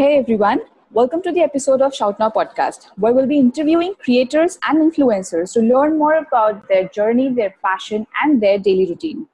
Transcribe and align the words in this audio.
Hey 0.00 0.16
everyone, 0.16 0.60
welcome 0.92 1.20
to 1.20 1.30
the 1.30 1.42
episode 1.42 1.82
of 1.82 1.94
Shout 1.94 2.18
Now 2.18 2.30
podcast, 2.30 2.86
where 2.96 3.12
we'll 3.12 3.26
be 3.26 3.36
interviewing 3.38 3.92
creators 4.02 4.58
and 4.66 4.78
influencers 4.78 5.52
to 5.52 5.60
learn 5.60 5.98
more 5.98 6.14
about 6.14 6.66
their 6.68 6.88
journey, 6.88 7.28
their 7.28 7.54
passion, 7.62 8.06
and 8.22 8.42
their 8.42 8.58
daily 8.58 8.86
routine. 8.86 9.26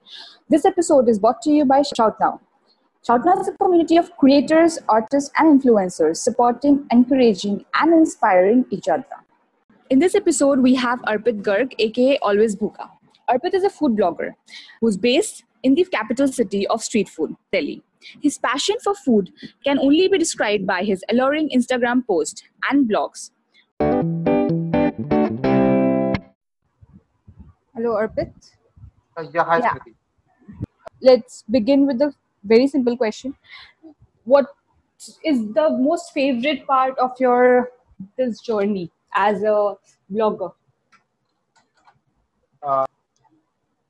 This 0.49 0.65
episode 0.65 1.07
is 1.07 1.19
brought 1.19 1.41
to 1.43 1.51
you 1.51 1.63
by 1.63 1.83
Shout 1.83 2.19
Now. 2.19 2.41
Shout 3.05 3.23
Now 3.23 3.39
is 3.39 3.47
a 3.47 3.53
community 3.53 3.95
of 3.95 4.11
creators, 4.17 4.77
artists, 4.89 5.31
and 5.37 5.57
influencers 5.57 6.17
supporting, 6.17 6.85
encouraging, 6.91 7.63
and 7.75 7.93
inspiring 7.93 8.65
each 8.69 8.89
other. 8.89 9.05
In 9.89 9.99
this 9.99 10.15
episode, 10.15 10.59
we 10.59 10.75
have 10.75 10.99
Arpit 11.03 11.43
Garg, 11.43 11.75
aka 11.79 12.17
Always 12.17 12.57
Bhuka. 12.57 12.89
Arpit 13.29 13.53
is 13.53 13.63
a 13.63 13.69
food 13.69 13.95
blogger 13.95 14.31
who's 14.81 14.97
based 14.97 15.45
in 15.63 15.75
the 15.75 15.85
capital 15.85 16.27
city 16.27 16.67
of 16.67 16.83
street 16.83 17.07
food, 17.07 17.37
Delhi. 17.53 17.85
His 18.21 18.37
passion 18.37 18.75
for 18.83 18.95
food 18.95 19.31
can 19.63 19.79
only 19.79 20.07
be 20.07 20.17
described 20.17 20.65
by 20.65 20.83
his 20.83 21.03
alluring 21.09 21.49
Instagram 21.55 22.05
posts 22.05 22.43
and 22.69 22.89
blogs. 22.89 23.31
Hello, 27.75 27.95
Arpit. 27.95 28.33
Uh, 29.15 29.25
yeah, 29.33 29.43
hi, 29.43 29.59
Yeah. 29.59 29.73
Smriti. 29.73 29.93
Let's 31.01 31.43
begin 31.49 31.85
with 31.85 32.01
a 32.01 32.13
very 32.43 32.67
simple 32.67 32.97
question. 32.97 33.35
What 34.23 34.47
is 35.23 35.53
the 35.53 35.69
most 35.69 36.11
favorite 36.13 36.65
part 36.65 36.97
of 36.97 37.19
your 37.19 37.71
this 38.17 38.41
journey 38.41 38.91
as 39.13 39.43
a 39.43 39.75
blogger? 40.11 40.53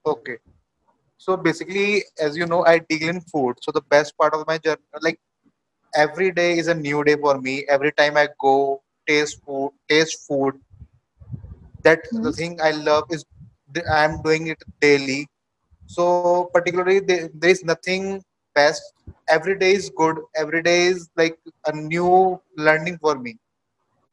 Okay. 0.05 0.38
So 1.27 1.38
basically, 1.38 2.04
as 2.20 2.38
you 2.38 2.48
know, 2.48 2.66
I 2.66 2.80
deal 2.80 3.09
in 3.09 3.22
food. 3.22 3.55
So 3.62 3.72
the 3.72 3.81
best 3.81 4.18
part 4.18 4.34
of 4.34 4.48
my 4.48 4.58
journey, 4.58 4.81
like 5.02 5.20
every 5.96 6.32
day 6.32 6.57
is 6.57 6.68
a 6.68 6.76
new 6.76 7.04
day 7.04 7.15
for 7.15 7.40
me. 7.40 7.65
Every 7.70 7.91
time 7.93 8.18
I 8.18 8.29
go 8.40 8.82
taste 9.07 9.41
food, 9.46 9.71
taste 9.90 10.26
food. 10.27 10.55
That 11.84 11.99
the 12.21 12.32
Mhm. 12.32 12.34
thing 12.34 12.60
I 12.62 12.71
love 12.71 13.05
is 13.12 13.26
I'm 13.91 14.21
doing 14.24 14.48
it 14.48 14.63
daily. 14.82 15.27
So 15.85 16.35
particularly, 16.54 16.99
there, 16.99 17.29
there 17.34 17.49
is 17.51 17.63
nothing 17.63 18.21
best. 18.55 18.82
Every 19.27 19.57
day 19.57 19.73
is 19.73 19.90
good. 19.90 20.18
Every 20.35 20.62
day 20.62 20.88
is 20.88 21.10
like 21.16 21.38
a 21.66 21.73
new 21.76 22.41
learning 22.57 22.98
for 22.99 23.18
me. 23.18 23.38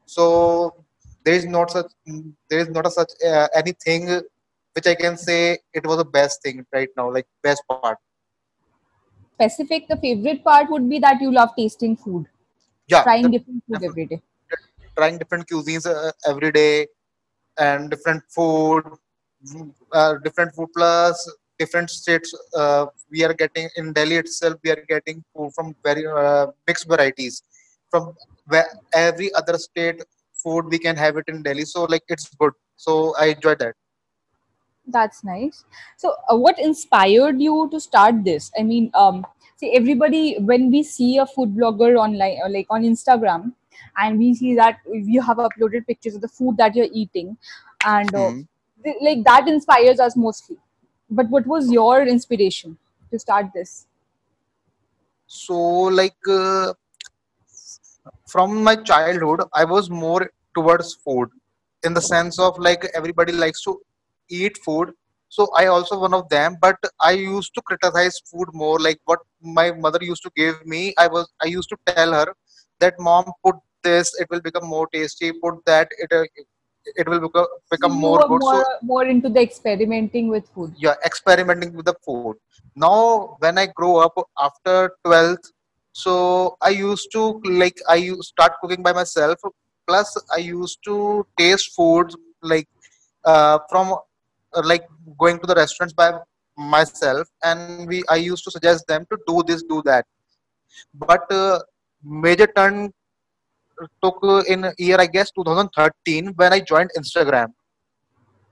So 0.07 0.75
there 1.25 1.35
is 1.35 1.47
not 1.47 1.71
such 1.71 1.91
there 2.51 2.61
is 2.61 2.69
not 2.71 2.87
a 2.87 2.91
such 2.91 3.11
uh, 3.27 3.49
anything 3.55 4.09
which 4.75 4.87
I 4.87 4.95
can 4.95 5.17
say 5.17 5.59
it 5.73 5.87
was 5.87 5.99
the 5.99 6.05
best 6.05 6.43
thing 6.43 6.65
right 6.73 6.89
now, 6.97 7.11
like 7.13 7.27
best 7.43 7.63
part. 7.69 7.99
Specific, 9.35 9.89
the 9.89 9.97
favorite 9.97 10.45
part 10.45 10.71
would 10.71 10.89
be 10.89 10.99
that 11.01 11.21
you 11.21 11.33
love 11.33 11.51
tasting 11.57 11.97
food, 11.97 12.27
Yeah, 12.89 13.03
trying 13.03 13.31
the- 13.31 13.39
different 13.39 13.63
food 13.69 13.83
every 13.85 14.07
day. 14.07 14.23
trying 14.97 15.19
different 15.19 15.47
cuisines 15.49 15.87
uh, 15.87 16.13
every 16.31 16.51
day 16.53 16.87
and 17.59 17.91
different 17.91 18.23
food, 18.35 18.85
mm, 19.53 19.71
uh, 19.93 20.15
different 20.25 20.55
food 20.55 20.69
plus 20.77 21.17
different 21.59 21.91
states. 21.91 22.35
Uh, 22.57 22.87
we 23.11 23.25
are 23.25 23.35
getting 23.35 23.69
in 23.77 23.93
Delhi 23.93 24.17
itself. 24.17 24.57
We 24.65 24.71
are 24.71 24.85
getting 24.89 25.23
food 25.35 25.53
from 25.55 25.75
very 25.85 26.07
uh, 26.07 26.47
mixed 26.67 26.87
varieties 26.89 27.43
from 27.91 28.15
where 28.47 28.67
every 28.95 29.33
other 29.35 29.59
state 29.59 30.03
food 30.43 30.67
we 30.71 30.79
can 30.79 30.97
have 30.97 31.17
it 31.17 31.25
in 31.29 31.43
Delhi. 31.43 31.65
So 31.65 31.85
like 31.85 32.03
it's 32.09 32.29
good. 32.37 32.53
So 32.77 33.15
I 33.19 33.27
enjoy 33.37 33.55
that. 33.57 33.75
That's 34.87 35.25
nice. 35.25 35.65
So, 35.97 36.15
uh, 36.31 36.37
what 36.37 36.59
inspired 36.59 37.41
you 37.41 37.69
to 37.71 37.81
start 37.81 38.23
this? 38.25 38.51
I 38.59 38.63
mean, 38.63 38.91
um, 38.95 39.27
see, 39.57 39.73
everybody, 39.75 40.37
when 40.39 40.71
we 40.71 40.83
see 40.83 41.17
a 41.19 41.27
food 41.27 41.55
blogger 41.57 41.97
online, 41.99 42.39
or 42.43 42.51
like 42.51 42.67
on 42.69 42.83
Instagram, 42.83 43.53
and 43.97 44.19
we 44.19 44.35
see 44.35 44.55
that 44.57 44.81
you 44.93 45.23
have 45.23 45.39
uploaded 45.39 45.87
pictures 45.87 46.15
of 46.15 46.21
the 46.21 46.29
food 46.29 46.57
that 46.59 46.75
you're 46.77 46.93
eating, 46.93 47.37
and 47.87 48.15
uh, 48.15 48.31
Mhm. 48.31 48.47
th- 48.85 48.97
like 49.01 49.25
that 49.25 49.49
inspires 49.49 50.01
us 50.01 50.17
mostly. 50.17 50.59
But 51.11 51.31
what 51.31 51.47
was 51.47 51.71
your 51.71 52.03
inspiration 52.07 52.77
to 53.11 53.19
start 53.19 53.47
this? 53.55 53.87
So 55.27 55.55
like 55.91 56.17
uh, 56.29 56.73
from 58.29 58.63
my 58.63 58.77
childhood, 58.77 59.43
I 59.55 59.65
was 59.65 59.91
more 59.91 60.31
towards 60.55 60.95
food 60.95 61.29
in 61.85 61.95
the 61.95 62.01
sense 62.01 62.39
of 62.39 62.59
like 62.59 62.85
everybody 62.95 63.33
likes 63.33 63.63
to 63.65 63.81
eat 64.31 64.59
food. 64.65 64.93
So 65.29 65.49
I 65.57 65.67
also 65.67 65.99
one 65.99 66.15
of 66.15 66.29
them, 66.29 66.57
but 66.61 66.77
I 67.01 67.13
used 67.13 67.55
to 67.55 67.63
criticize 67.63 68.21
food 68.31 68.49
more. 68.53 68.79
Like 68.79 69.01
what 69.05 69.19
my 69.43 69.73
mother 69.73 69.99
used 70.03 70.23
to 70.23 70.31
give 70.37 70.65
me, 70.65 70.95
I 70.99 71.09
was 71.09 71.29
I 71.43 71.47
used 71.47 71.69
to 71.71 71.77
tell 71.89 72.13
her 72.13 72.35
that 72.81 72.95
mom 73.01 73.33
put 73.45 73.57
this, 73.83 74.15
it 74.21 74.29
will 74.31 74.41
become 74.41 74.69
more 74.69 74.87
tasty. 74.93 75.33
Put 75.33 75.65
that, 75.67 75.89
it 75.99 76.13
uh, 76.13 76.25
it 76.85 77.09
will 77.09 77.21
become 77.21 77.47
become 77.71 77.93
you 77.93 77.99
more 77.99 78.19
good. 78.29 78.43
So 78.43 78.53
more 78.53 78.65
more 78.83 79.05
into 79.07 79.29
the 79.29 79.41
experimenting 79.41 80.29
with 80.29 80.49
food. 80.55 80.75
yeah 80.77 80.95
experimenting 81.05 81.73
with 81.75 81.87
the 81.87 81.95
food 82.05 82.37
now 82.77 83.37
when 83.39 83.59
i 83.59 83.67
grow 83.67 83.97
up 83.99 84.15
after 84.39 84.91
12th 85.07 85.51
so 85.93 86.57
i 86.61 86.69
used 86.69 87.09
to 87.13 87.41
like 87.45 87.79
i 87.89 87.95
used 87.95 88.25
start 88.25 88.53
cooking 88.61 88.83
by 88.83 88.93
myself 88.93 89.39
plus 89.87 90.17
i 90.33 90.39
used 90.39 90.79
to 90.85 91.27
taste 91.39 91.73
foods 91.75 92.17
like 92.43 92.69
uh, 93.25 93.59
from 93.71 93.95
like 94.63 94.85
going 95.19 95.39
to 95.39 95.47
the 95.47 95.55
restaurants 95.55 95.95
by 95.95 96.13
myself 96.57 97.27
and 97.43 97.89
we 97.89 98.03
i 98.09 98.17
used 98.17 98.45
to 98.45 98.51
suggest 98.51 98.87
them 98.87 99.05
to 99.11 99.19
do 99.27 99.43
this 99.47 99.63
do 99.63 99.83
that 99.85 100.05
but 100.95 101.31
uh, 101.33 101.59
major 102.03 102.47
turn 102.47 102.93
took 104.03 104.19
uh, 104.23 104.43
in 104.49 104.73
year 104.79 104.99
i 105.01 105.07
guess 105.07 105.31
2013 105.33 106.33
when 106.37 106.53
i 106.53 106.61
joined 106.61 106.91
instagram 106.99 107.49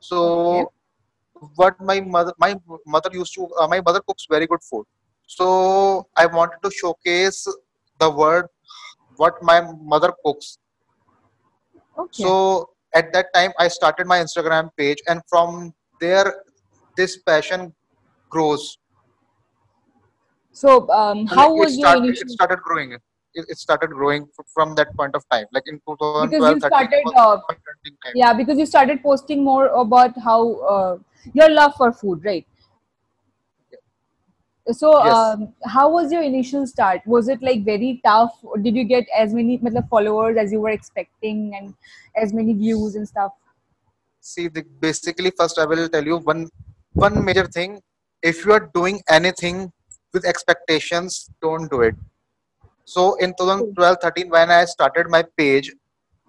so 0.00 0.18
Okay. 0.20 0.66
what 1.56 1.80
my 1.80 2.00
mother 2.00 2.32
my 2.38 2.54
mother 2.86 3.10
used 3.12 3.34
to 3.34 3.48
uh, 3.60 3.68
my 3.68 3.80
mother 3.80 4.00
cooks 4.06 4.26
very 4.28 4.46
good 4.46 4.62
food 4.68 4.84
so 5.26 6.06
i 6.16 6.26
wanted 6.26 6.58
to 6.64 6.70
showcase 6.70 7.46
the 8.00 8.10
word 8.10 8.46
what 9.16 9.34
my 9.42 9.60
mother 9.94 10.12
cooks 10.24 10.58
Okay. 11.98 12.24
so 12.24 12.68
at 12.94 13.12
that 13.12 13.26
time 13.34 13.52
i 13.58 13.68
started 13.68 14.06
my 14.06 14.18
instagram 14.18 14.70
page 14.76 14.98
and 15.08 15.20
from 15.28 15.72
there 16.04 16.28
this 16.96 17.16
passion 17.30 17.72
grows 18.30 18.78
So, 20.52 20.88
um, 20.90 21.26
how 21.26 21.54
was 21.54 21.74
it 21.74 21.80
your 21.80 21.96
initial? 21.96 22.26
it 22.26 22.30
started 22.30 22.60
growing 22.68 22.92
it, 22.92 23.02
it 23.34 23.58
started 23.58 23.90
growing 23.90 24.26
from 24.54 24.74
that 24.80 24.94
point 24.96 25.14
of 25.14 25.24
time 25.30 25.46
like 25.52 25.64
in 25.66 25.80
2012 25.86 26.30
Because 26.30 26.50
you 26.50 26.60
started, 26.60 27.04
was 27.04 27.14
uh, 27.16 27.36
my 27.48 27.56
trending 27.66 27.96
time 28.04 28.12
yeah, 28.14 28.32
because 28.34 28.58
you 28.58 28.66
started 28.66 29.02
posting 29.02 29.44
more 29.44 29.66
about 29.68 30.18
how 30.18 30.54
uh, 30.74 30.98
your 31.32 31.50
love 31.50 31.74
for 31.76 31.92
food, 31.92 32.24
right? 32.24 32.46
So, 34.70 34.92
yes 35.04 35.18
um, 35.32 35.52
how 35.64 35.90
was 35.90 36.12
your 36.12 36.22
initial 36.22 36.66
start? 36.66 37.00
Was 37.04 37.28
it 37.28 37.42
like 37.42 37.64
very 37.64 38.00
tough? 38.04 38.38
Or 38.42 38.58
did 38.58 38.76
you 38.76 38.84
get 38.84 39.06
as 39.18 39.34
many 39.34 39.58
matlab, 39.58 39.88
followers 39.88 40.36
as 40.38 40.52
you 40.52 40.60
were 40.60 40.70
expecting 40.70 41.54
and 41.56 41.74
as 42.16 42.32
many 42.32 42.52
views 42.52 42.94
and 42.94 43.08
stuff? 43.08 43.32
See 44.22 44.46
the, 44.48 44.62
basically 44.80 45.32
first 45.38 45.58
i 45.58 45.64
will 45.64 45.88
tell 45.88 46.04
you 46.04 46.18
one 46.18 46.48
one 46.94 47.24
major 47.24 47.46
thing. 47.46 47.80
If 48.22 48.44
you 48.44 48.52
are 48.52 48.70
doing 48.74 49.00
anything 49.08 49.72
with 50.12 50.24
expectations 50.26 51.30
don't 51.42 51.70
do 51.70 51.80
it. 51.80 51.94
So 52.84 53.14
in 53.16 53.30
2012 53.38 53.96
13 54.02 54.28
when 54.28 54.50
i 54.50 54.64
started 54.64 55.08
my 55.08 55.24
page 55.36 55.72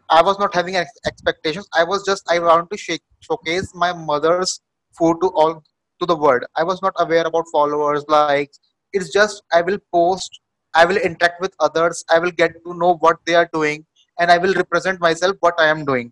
i 0.09 0.21
was 0.21 0.39
not 0.39 0.55
having 0.55 0.75
expectations. 0.75 1.67
I 1.77 1.83
was 1.83 2.03
just 2.03 2.23
i 2.29 2.39
want 2.39 2.71
to 2.71 2.77
shake, 2.77 3.03
showcase 3.19 3.71
my 3.75 3.93
mother's 3.93 4.59
food 4.97 5.17
to 5.21 5.27
all 5.29 5.63
to 5.99 6.05
the 6.05 6.15
world. 6.15 6.43
I 6.55 6.63
was 6.63 6.81
not 6.81 6.93
aware 6.97 7.27
about 7.27 7.45
followers 7.51 8.03
likes. 8.07 8.59
It's 8.91 9.13
just 9.13 9.43
i 9.51 9.61
will 9.61 9.77
post 9.93 10.39
i 10.73 10.85
will 10.85 10.97
interact 10.97 11.41
with 11.41 11.53
others. 11.59 12.03
I 12.09 12.17
will 12.17 12.31
get 12.31 12.53
to 12.65 12.73
know 12.73 12.95
what 12.95 13.17
they 13.25 13.35
are 13.35 13.49
doing 13.53 13.85
and 14.19 14.31
i 14.31 14.37
will 14.37 14.53
represent 14.53 14.99
myself 14.99 15.35
what 15.41 15.55
i 15.59 15.67
am 15.67 15.85
doing 15.85 16.11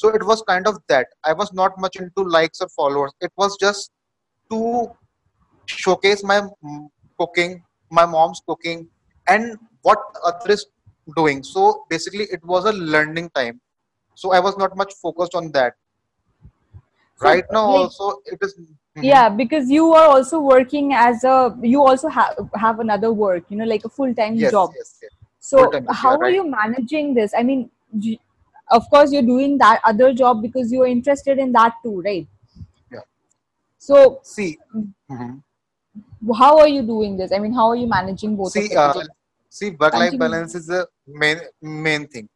so 0.00 0.10
it 0.16 0.24
was 0.24 0.42
kind 0.48 0.68
of 0.68 0.76
that. 0.88 1.08
I 1.24 1.32
was 1.32 1.52
not 1.52 1.78
much 1.84 1.96
into 1.96 2.22
likes 2.22 2.60
or 2.60 2.68
followers. 2.68 3.12
It 3.20 3.32
was 3.36 3.56
just 3.60 3.90
to 4.50 4.90
showcase 5.66 6.22
my 6.22 6.40
cooking 7.20 7.62
my 7.90 8.04
mom's 8.06 8.40
cooking 8.48 8.88
and 9.28 9.56
what 9.82 9.98
other 10.24 10.52
is 10.52 10.66
doing. 11.16 11.42
So 11.42 11.84
basically 11.90 12.26
it 12.36 12.44
was 12.44 12.64
a 12.66 12.72
learning 12.72 13.30
time. 13.30 13.60
So 14.14 14.32
i 14.32 14.40
was 14.40 14.56
not 14.62 14.76
much 14.76 14.94
focused 15.02 15.34
on 15.34 15.50
that. 15.52 15.74
So, 17.16 17.24
right 17.24 17.44
now 17.50 17.64
like, 17.66 17.80
also 17.80 18.10
it 18.26 18.38
is 18.48 18.54
Mhm. 18.98 19.08
yeah, 19.08 19.28
because 19.40 19.68
you 19.70 19.92
are 19.94 20.06
also 20.12 20.40
working 20.40 20.92
as 20.92 21.24
a, 21.24 21.36
you 21.72 21.82
also 21.88 22.08
have 22.08 22.50
have 22.66 22.80
another 22.86 23.12
work, 23.12 23.44
you 23.48 23.58
know, 23.58 23.68
like 23.74 23.84
a 23.84 23.92
full 23.98 24.14
time 24.22 24.38
yes 24.44 24.52
job. 24.56 24.78
yes 24.78 24.94
yes. 25.02 25.12
So, 25.50 25.58
full 25.58 25.70
time 25.76 25.86
how 26.04 26.10
yeah 26.10 26.16
are 26.16 26.22
right. 26.26 26.34
you 26.38 26.48
managing 26.54 27.14
this? 27.20 27.38
I 27.42 27.44
mean, 27.50 27.70
of 28.70 28.88
course, 28.90 29.12
you're 29.12 29.22
doing 29.22 29.58
that 29.58 29.80
other 29.84 30.12
job 30.12 30.42
because 30.42 30.72
you're 30.72 30.86
interested 30.86 31.38
in 31.38 31.52
that 31.52 31.74
too, 31.82 32.00
right? 32.02 32.26
yeah 32.92 33.00
So, 33.78 34.20
see 34.22 34.58
mhm. 35.10 35.42
how 36.36 36.58
are 36.58 36.68
you 36.68 36.82
doing 36.82 37.16
this? 37.16 37.32
I 37.32 37.38
mean, 37.38 37.52
how 37.52 37.68
are 37.68 37.76
you 37.76 37.86
managing 37.86 38.36
both 38.36 38.56
of 38.56 38.62
see 38.62 38.76
uh. 38.76 38.94
See, 39.50 39.70
work-life 39.70 40.18
balance 40.18 40.54
is 40.54 40.66
the 40.66 40.86
main 41.06 41.38
main 41.62 42.06
thing. 42.06 42.28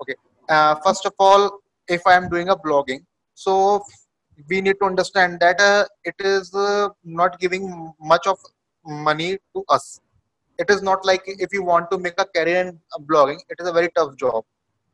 Okay. 0.00 0.14
Uh, 0.48 0.76
first 0.84 1.04
of 1.06 1.12
all, 1.18 1.58
if 1.88 2.06
I 2.06 2.14
am 2.14 2.28
doing 2.28 2.50
a 2.50 2.56
blogging, 2.56 3.04
so 3.34 3.82
we 4.48 4.60
need 4.60 4.76
to 4.80 4.86
understand 4.86 5.40
that 5.40 5.60
uh, 5.60 5.84
it 6.04 6.14
is 6.20 6.54
uh, 6.54 6.88
not 7.04 7.38
giving 7.40 7.92
much 8.00 8.26
of 8.26 8.38
money 8.84 9.38
to 9.54 9.64
us. 9.68 10.00
It 10.58 10.70
is 10.70 10.82
not 10.82 11.04
like 11.04 11.22
if 11.26 11.52
you 11.52 11.64
want 11.64 11.90
to 11.90 11.98
make 11.98 12.14
a 12.18 12.24
career 12.24 12.60
in 12.68 12.78
blogging, 13.06 13.40
it 13.48 13.56
is 13.58 13.66
a 13.66 13.72
very 13.72 13.90
tough 13.96 14.16
job. 14.16 14.44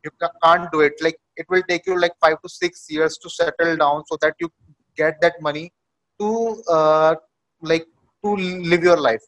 You 0.05 0.11
can't 0.45 0.71
do 0.73 0.81
it. 0.81 0.95
Like 1.01 1.19
it 1.37 1.47
will 1.49 1.63
take 1.69 1.87
you 1.87 1.99
like 2.01 2.13
five 2.21 2.41
to 2.43 2.49
six 2.49 2.87
years 2.91 3.19
to 3.19 3.31
settle 3.31 3.77
down 3.77 4.05
so 4.07 4.17
that 4.23 4.35
you 4.41 4.49
get 4.97 5.21
that 5.21 5.41
money 5.41 5.73
to 6.21 6.63
uh, 6.71 7.15
like 7.63 7.87
to 8.25 8.37
live 8.37 8.83
your 8.83 8.97
life. 8.99 9.23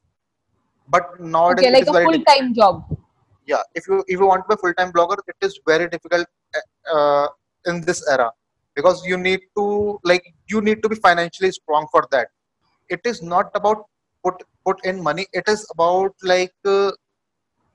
But 0.88 1.20
nowadays 1.20 1.64
Okay, 1.64 1.70
like 1.72 1.86
a 1.88 1.92
full 2.04 2.20
time 2.24 2.54
job. 2.54 2.84
yeah 3.46 3.62
if 3.74 3.86
you 3.88 3.96
if 4.06 4.18
you 4.20 4.26
want 4.26 4.42
to 4.44 4.48
be 4.48 4.54
a 4.58 4.62
full-time 4.62 4.92
blogger 4.96 5.16
it 5.32 5.46
is 5.46 5.58
very 5.66 5.88
difficult 5.94 6.26
uh, 6.94 7.26
in 7.66 7.80
this 7.88 8.00
era 8.14 8.30
because 8.74 9.04
you 9.06 9.16
need 9.16 9.40
to 9.56 9.98
like 10.04 10.24
you 10.48 10.60
need 10.60 10.82
to 10.82 10.88
be 10.88 10.96
financially 11.06 11.50
strong 11.58 11.86
for 11.92 12.02
that 12.10 12.28
it 12.88 13.00
is 13.04 13.22
not 13.22 13.50
about 13.60 13.84
put 14.24 14.42
put 14.66 14.84
in 14.84 15.02
money 15.08 15.26
it 15.32 15.48
is 15.54 15.66
about 15.74 16.12
like 16.32 16.54
uh, 16.76 16.90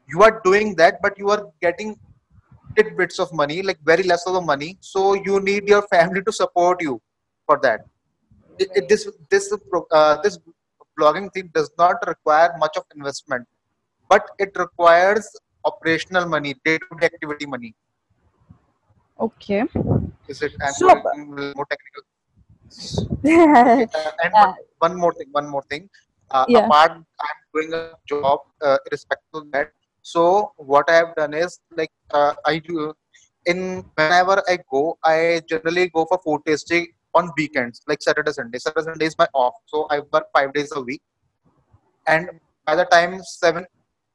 you 0.08 0.22
are 0.28 0.42
doing 0.44 0.76
that 0.82 1.02
but 1.02 1.18
you 1.18 1.30
are 1.36 1.44
getting 1.62 1.96
tidbits 2.78 3.18
of 3.24 3.32
money 3.42 3.58
like 3.70 3.80
very 3.92 4.04
less 4.12 4.24
of 4.30 4.34
the 4.38 4.42
money 4.54 4.70
so 4.92 5.02
you 5.28 5.40
need 5.50 5.68
your 5.74 5.84
family 5.94 6.22
to 6.28 6.34
support 6.42 6.82
you 6.88 6.94
for 7.48 7.58
that 7.66 7.82
it, 8.64 8.70
it- 8.80 8.88
this 8.92 9.04
this 9.34 9.46
uh, 10.00 10.16
this 10.24 10.36
blogging 11.00 11.28
thing 11.34 11.48
does 11.58 11.70
not 11.84 11.98
require 12.14 12.52
much 12.64 12.76
of 12.82 12.86
investment 12.98 13.46
but 14.14 14.24
it 14.46 14.52
requires 14.66 15.26
operational 15.70 16.26
money 16.36 16.52
day-to-day 16.68 17.08
activity 17.14 17.46
money 17.56 17.72
Okay. 19.26 19.62
is 20.34 20.42
it 20.48 20.54
i'm 20.66 20.74
So- 20.82 20.88
going 20.88 21.28
a 21.32 21.36
little 21.40 21.54
more 21.62 21.68
technical 21.74 22.04
yeah. 23.24 23.86
Uh, 23.98 24.12
and 24.24 24.34
one, 24.34 24.54
one 24.86 24.96
more 25.04 25.14
thing 25.18 25.30
one 25.40 25.48
more 25.56 25.64
thing 25.72 25.84
uh, 26.36 26.46
Yeah. 26.54 26.66
apart 26.66 26.92
i'm 27.28 27.40
doing 27.56 27.72
a 27.80 27.82
job 28.12 28.40
uh, 28.68 28.78
respect 28.94 29.24
to 29.34 29.42
that 29.54 29.72
so 30.12 30.52
what 30.72 30.90
i 30.94 30.96
have 31.02 31.12
done 31.20 31.34
is 31.34 31.60
like 31.80 31.94
uh, 32.18 32.34
i 32.46 32.60
do 32.60 32.94
in 33.52 33.60
whenever 33.98 34.36
i 34.52 34.58
go 34.74 34.82
i 35.04 35.42
generally 35.52 35.86
go 35.96 36.06
for 36.10 36.20
food 36.26 36.42
tasting 36.48 36.86
on 37.16 37.32
weekends 37.38 37.82
like 37.88 38.02
saturday 38.02 38.32
sunday. 38.32 38.60
Saturday 38.60 38.86
sunday 38.86 39.06
is 39.12 39.18
my 39.18 39.28
off 39.34 39.56
so 39.66 39.88
i 39.90 40.00
work 40.14 40.26
five 40.36 40.54
days 40.54 40.72
a 40.76 40.82
week. 40.82 41.02
And 42.08 42.30
by 42.66 42.76
the 42.76 42.86
time 42.86 43.22
seven 43.24 43.66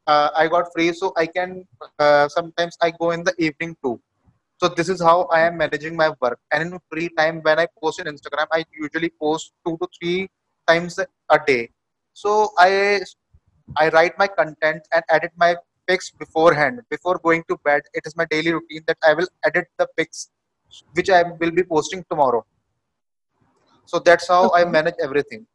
uh, 0.06 0.30
i 0.36 0.46
got 0.46 0.66
free 0.74 0.92
so 0.92 1.12
i 1.16 1.26
can 1.26 1.64
uh, 1.98 2.28
sometimes 2.28 2.76
i 2.80 2.90
go 2.90 3.10
in 3.10 3.24
the 3.24 3.34
evening 3.38 3.76
too. 3.82 4.00
So 4.60 4.68
this 4.68 4.88
is 4.88 5.00
how 5.00 5.18
i 5.38 5.40
am 5.40 5.56
managing 5.56 5.96
my 5.96 6.10
work. 6.20 6.38
And 6.52 6.62
in 6.62 6.78
free 6.90 7.08
time 7.18 7.40
when 7.42 7.58
i 7.58 7.66
post 7.82 7.98
in 8.00 8.06
instagram 8.06 8.46
i 8.52 8.64
usually 8.84 9.10
post 9.24 9.52
two 9.66 9.76
to 9.82 9.88
three 9.98 10.28
times 10.68 11.00
a 11.00 11.38
day. 11.46 11.70
So 12.12 12.50
i 12.58 13.00
i 13.76 13.88
write 13.88 14.16
my 14.18 14.28
content 14.28 14.82
and 14.92 15.02
edit 15.08 15.32
my 15.36 15.56
pics 15.90 16.10
beforehand 16.24 16.80
before 16.96 17.18
going 17.28 17.44
to 17.52 17.58
bed 17.70 17.82
it 18.00 18.10
is 18.12 18.16
my 18.22 18.26
daily 18.34 18.52
routine 18.58 18.84
that 18.92 19.10
i 19.10 19.14
will 19.20 19.30
edit 19.50 19.68
the 19.82 19.88
pics 20.00 20.30
which 20.98 21.10
i 21.18 21.22
will 21.42 21.54
be 21.60 21.64
posting 21.74 22.04
tomorrow 22.10 22.44
so 23.92 23.98
that's 24.10 24.28
how 24.28 24.42
i 24.60 24.64
manage 24.64 24.94
everything 25.08 25.46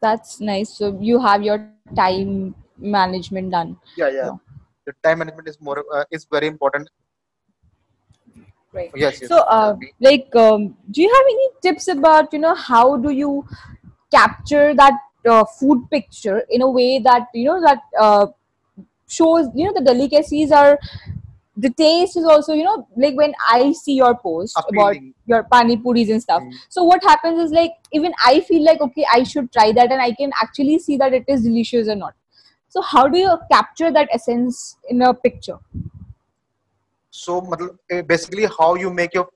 That's 0.00 0.40
nice. 0.40 0.70
So 0.70 0.98
you 1.00 1.20
have 1.20 1.42
your 1.42 1.58
time 1.96 2.54
management 2.78 3.50
done. 3.52 3.76
yeah 3.96 4.08
yeah 4.08 4.30
Yeah. 4.30 4.36
the 4.86 4.92
time 5.04 5.18
management 5.18 5.48
is 5.48 5.58
more 5.60 5.84
uh, 5.94 6.04
is 6.10 6.26
very 6.30 6.46
important 6.46 6.88
Right. 8.74 8.90
yes, 8.94 9.20
yes 9.20 9.28
So, 9.28 9.38
uh, 9.40 9.76
like, 10.00 10.34
um, 10.34 10.76
do 10.90 11.02
you 11.02 11.08
have 11.14 11.26
any 11.30 11.48
tips 11.62 11.88
about 11.88 12.32
you 12.32 12.38
know 12.38 12.54
how 12.54 12.96
do 12.96 13.10
you 13.10 13.44
capture 14.10 14.74
that 14.74 14.94
uh, 15.28 15.44
food 15.58 15.88
picture 15.90 16.42
in 16.50 16.62
a 16.62 16.70
way 16.70 16.98
that 16.98 17.28
you 17.34 17.44
know 17.48 17.60
that 17.60 17.80
uh, 18.00 18.26
shows 19.16 19.48
you 19.54 19.66
know 19.66 19.72
the 19.78 19.84
delicacies 19.88 20.52
are 20.52 20.78
the 21.56 21.70
taste 21.80 22.16
is 22.16 22.24
also 22.24 22.54
you 22.54 22.64
know 22.64 22.88
like 22.96 23.14
when 23.14 23.34
I 23.50 23.72
see 23.72 23.94
your 23.94 24.14
post 24.16 24.58
about 24.68 24.96
your 25.26 25.42
pani 25.44 25.76
puris 25.76 26.08
and 26.10 26.22
stuff. 26.22 26.42
Mm. 26.42 26.52
So 26.68 26.84
what 26.84 27.02
happens 27.02 27.40
is 27.40 27.52
like 27.52 27.72
even 27.92 28.14
I 28.24 28.40
feel 28.40 28.64
like 28.64 28.80
okay 28.80 29.06
I 29.12 29.22
should 29.22 29.52
try 29.52 29.70
that 29.72 29.92
and 29.92 30.00
I 30.00 30.12
can 30.12 30.32
actually 30.42 30.78
see 30.78 30.96
that 30.96 31.12
it 31.12 31.24
is 31.28 31.42
delicious 31.42 31.88
or 31.88 31.96
not. 31.96 32.14
So 32.68 32.80
how 32.80 33.06
do 33.06 33.18
you 33.18 33.38
capture 33.50 33.92
that 33.92 34.08
essence 34.12 34.76
in 34.88 35.02
a 35.02 35.12
picture? 35.12 35.58
so 37.10 37.32
eh, 37.90 38.02
basically 38.02 38.46
how 38.58 38.74
you 38.74 38.90
make 38.90 39.14
your 39.14 39.28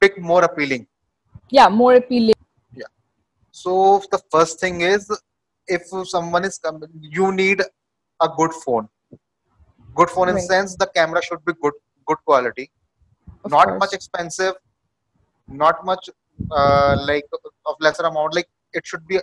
pic 0.00 0.18
more 0.18 0.44
appealing 0.44 0.86
Yeah, 1.50 1.68
more 1.68 1.94
appealing. 1.94 2.34
Yeah 2.72 2.86
so 3.50 4.02
the 4.12 4.20
first 4.30 4.60
thing 4.60 4.82
is 4.82 5.10
if 5.66 5.82
someone 6.14 6.44
is 6.44 6.58
coming 6.58 6.88
you 7.18 7.32
need 7.32 7.62
a 8.20 8.28
good 8.36 8.52
phone 8.64 8.88
good 9.96 10.10
phone 10.10 10.28
in 10.28 10.38
sense 10.40 10.76
the 10.76 10.88
camera 10.98 11.22
should 11.22 11.44
be 11.44 11.52
good 11.62 11.72
good 12.06 12.18
quality. 12.24 12.70
Of 13.44 13.50
not 13.50 13.68
course. 13.68 13.80
much 13.80 13.92
expensive 13.92 14.54
not 15.48 15.84
much 15.84 16.08
uh, 16.50 16.96
like 17.06 17.24
of 17.66 17.76
lesser 17.80 18.04
amount 18.04 18.34
like 18.34 18.48
it 18.72 18.86
should 18.86 19.06
be 19.06 19.18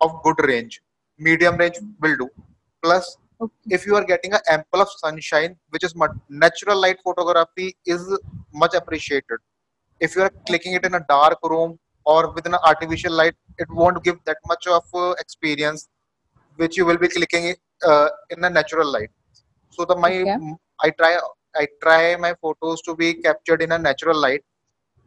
of 0.00 0.22
good 0.22 0.36
range. 0.44 0.80
Medium 1.18 1.56
range 1.56 1.78
will 2.00 2.16
do. 2.16 2.28
Plus 2.82 3.16
Okay. 3.42 3.74
if 3.74 3.86
you 3.86 3.96
are 3.96 4.04
getting 4.04 4.34
an 4.34 4.40
ample 4.50 4.82
of 4.82 4.88
sunshine 5.02 5.56
which 5.70 5.82
is 5.82 5.94
natural 6.28 6.78
light 6.78 6.98
photography 7.02 7.74
is 7.86 8.02
much 8.52 8.74
appreciated. 8.74 9.38
If 9.98 10.14
you 10.14 10.22
are 10.22 10.30
clicking 10.46 10.74
it 10.74 10.84
in 10.84 10.94
a 10.94 11.00
dark 11.08 11.38
room 11.44 11.78
or 12.04 12.32
within 12.34 12.52
an 12.52 12.60
artificial 12.64 13.12
light 13.12 13.34
it 13.56 13.68
won't 13.70 14.02
give 14.04 14.18
that 14.26 14.36
much 14.46 14.66
of 14.66 14.84
uh, 14.94 15.12
experience 15.24 15.88
which 16.56 16.76
you 16.76 16.84
will 16.84 16.98
be 16.98 17.08
clicking 17.08 17.46
it 17.46 17.58
uh, 17.82 18.08
in 18.28 18.44
a 18.44 18.50
natural 18.50 18.92
light 18.92 19.10
so 19.70 19.84
the 19.84 19.96
my 19.96 20.12
Okay. 20.12 20.36
i 20.86 20.90
try 21.00 21.12
i 21.62 21.66
try 21.82 22.16
my 22.16 22.32
photos 22.42 22.82
to 22.82 22.94
be 23.02 23.14
captured 23.14 23.62
in 23.62 23.72
a 23.72 23.78
natural 23.78 24.18
light 24.26 24.42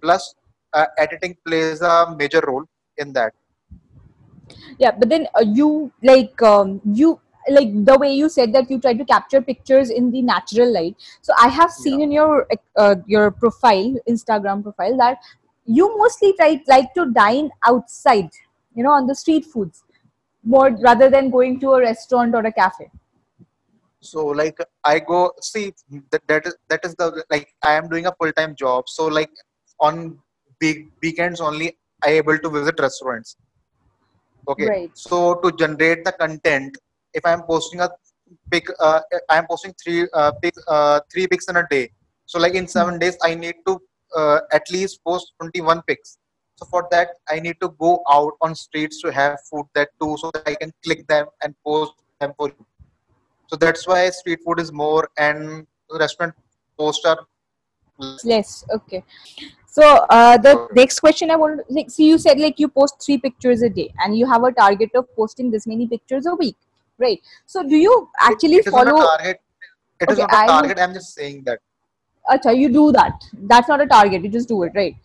plus 0.01 0.33
uh, 0.73 0.87
editing 0.97 1.35
plays 1.45 1.81
a 1.81 2.15
major 2.17 2.41
role 2.47 2.65
in 2.97 3.13
that. 3.13 3.33
Yeah 4.79 4.91
but 4.91 5.09
then 5.09 5.27
uh, 5.35 5.45
you 5.45 5.91
like 6.03 6.41
um, 6.41 6.81
you 6.85 7.19
like 7.49 7.71
the 7.85 7.97
way 7.99 8.13
you 8.13 8.29
said 8.29 8.53
that 8.53 8.71
you 8.71 8.79
try 8.79 8.93
to 8.93 9.05
capture 9.05 9.41
pictures 9.41 9.89
in 9.89 10.11
the 10.11 10.21
natural 10.21 10.71
light. 10.73 10.95
So 11.21 11.33
i 11.39 11.47
have 11.47 11.71
seen 11.71 12.01
in 12.01 12.11
your 12.11 12.47
uh, 12.77 12.95
your 13.05 13.31
profile 13.31 13.95
instagram 14.09 14.63
profile 14.63 14.97
that 14.97 15.17
you 15.65 15.97
mostly 15.97 16.33
try 16.33 16.61
like 16.67 16.93
to 16.93 17.11
dine 17.11 17.49
outside 17.67 18.29
you 18.75 18.83
know 18.83 18.91
on 18.91 19.07
the 19.07 19.15
street 19.15 19.45
foods 19.45 19.83
more 20.43 20.71
rather 20.81 21.09
than 21.09 21.29
going 21.29 21.59
to 21.59 21.71
a 21.73 21.79
restaurant 21.79 22.35
or 22.35 22.45
a 22.45 22.51
cafe 22.51 22.89
so 24.03 24.25
like 24.41 24.57
i 24.83 24.99
go 24.99 25.31
see 25.41 25.73
that, 26.11 26.21
that 26.27 26.45
is 26.47 26.55
that 26.69 26.81
is 26.83 26.93
the 26.95 27.23
like 27.29 27.47
i 27.63 27.73
am 27.73 27.87
doing 27.87 28.05
a 28.05 28.13
full-time 28.19 28.55
job. 28.55 28.83
So 28.87 29.07
like 29.07 29.31
on 29.79 30.19
big 30.59 30.89
weekends 31.01 31.41
only 31.41 31.77
i 32.03 32.09
able 32.21 32.37
to 32.37 32.49
visit 32.49 32.79
restaurants. 32.79 33.37
Okay. 34.47 34.67
Right. 34.67 34.91
so 34.93 35.35
to 35.35 35.51
generate 35.53 36.03
the 36.03 36.11
content 36.11 36.77
if 37.13 37.25
i 37.25 37.31
am 37.31 37.43
posting 37.43 37.79
a 37.79 37.89
pic 38.51 38.67
uh, 38.79 38.99
i 39.29 39.37
am 39.37 39.47
posting 39.47 39.73
three 39.81 40.07
uh, 40.13 40.31
pic, 40.41 40.53
uh, 40.67 40.99
three 41.11 41.27
pics 41.27 41.47
in 41.47 41.55
a 41.57 41.67
day. 41.69 41.89
So 42.25 42.39
like 42.39 42.55
in 42.55 42.67
seven 42.67 42.99
days 42.99 43.17
i 43.23 43.33
need 43.35 43.55
to 43.67 43.79
uh, 44.17 44.39
at 44.51 44.69
least 44.69 44.99
post 45.05 45.33
21 45.39 45.81
pics. 45.87 46.17
So 46.57 46.65
for 46.65 46.87
that 46.91 47.09
i 47.29 47.39
need 47.39 47.57
to 47.61 47.69
go 47.79 48.03
out 48.11 48.33
on 48.41 48.53
streets 48.53 49.01
to 49.01 49.11
have 49.11 49.39
food 49.49 49.65
that 49.75 49.89
too 50.01 50.17
so 50.19 50.29
that 50.33 50.43
i 50.45 50.55
can 50.55 50.73
click 50.83 51.07
them 51.07 51.27
and 51.41 51.55
post 51.65 51.93
them 52.19 52.33
for 52.37 52.49
you 52.49 52.65
so 53.53 53.57
that's 53.57 53.87
why 53.87 54.09
street 54.09 54.39
food 54.43 54.59
is 54.59 54.71
more 54.71 55.07
and 55.17 55.67
restaurant 55.99 56.33
posts 56.75 57.05
are 57.05 57.19
less. 57.99 58.25
yes 58.25 58.65
okay 58.75 59.03
so 59.67 59.83
uh, 60.09 60.37
the 60.45 60.53
next 60.79 60.99
question 60.99 61.29
i 61.29 61.35
want 61.35 61.61
like 61.69 61.91
see 61.95 62.07
you 62.07 62.17
said 62.17 62.39
like 62.39 62.59
you 62.63 62.67
post 62.67 63.03
three 63.05 63.17
pictures 63.25 63.61
a 63.61 63.69
day 63.69 63.93
and 64.03 64.17
you 64.17 64.25
have 64.33 64.43
a 64.43 64.51
target 64.61 64.89
of 64.95 65.05
posting 65.15 65.51
this 65.51 65.67
many 65.67 65.87
pictures 65.87 66.25
a 66.25 66.33
week 66.33 66.57
right 66.97 67.21
so 67.45 67.61
do 67.61 67.75
you 67.75 68.09
actually 68.29 68.55
it 68.55 68.65
is 68.65 68.73
not 68.73 68.87
follow 68.87 69.03
a 69.03 69.05
target 69.11 69.41
it 70.01 70.11
is 70.11 70.17
Okay, 70.17 70.25
not 70.25 70.33
a 70.33 70.37
I 70.37 70.47
target 70.47 70.79
i'm 70.79 70.93
just 70.95 71.13
saying 71.13 71.43
that 71.45 71.59
Acha, 72.31 72.57
you 72.57 72.69
do 72.69 72.89
that. 72.93 73.21
That's 73.33 73.67
not 73.67 73.81
a 73.81 73.85
target. 73.85 74.23
You 74.23 74.29
just 74.29 74.47
do 74.47 74.63
it, 74.63 74.71
right? 74.73 74.95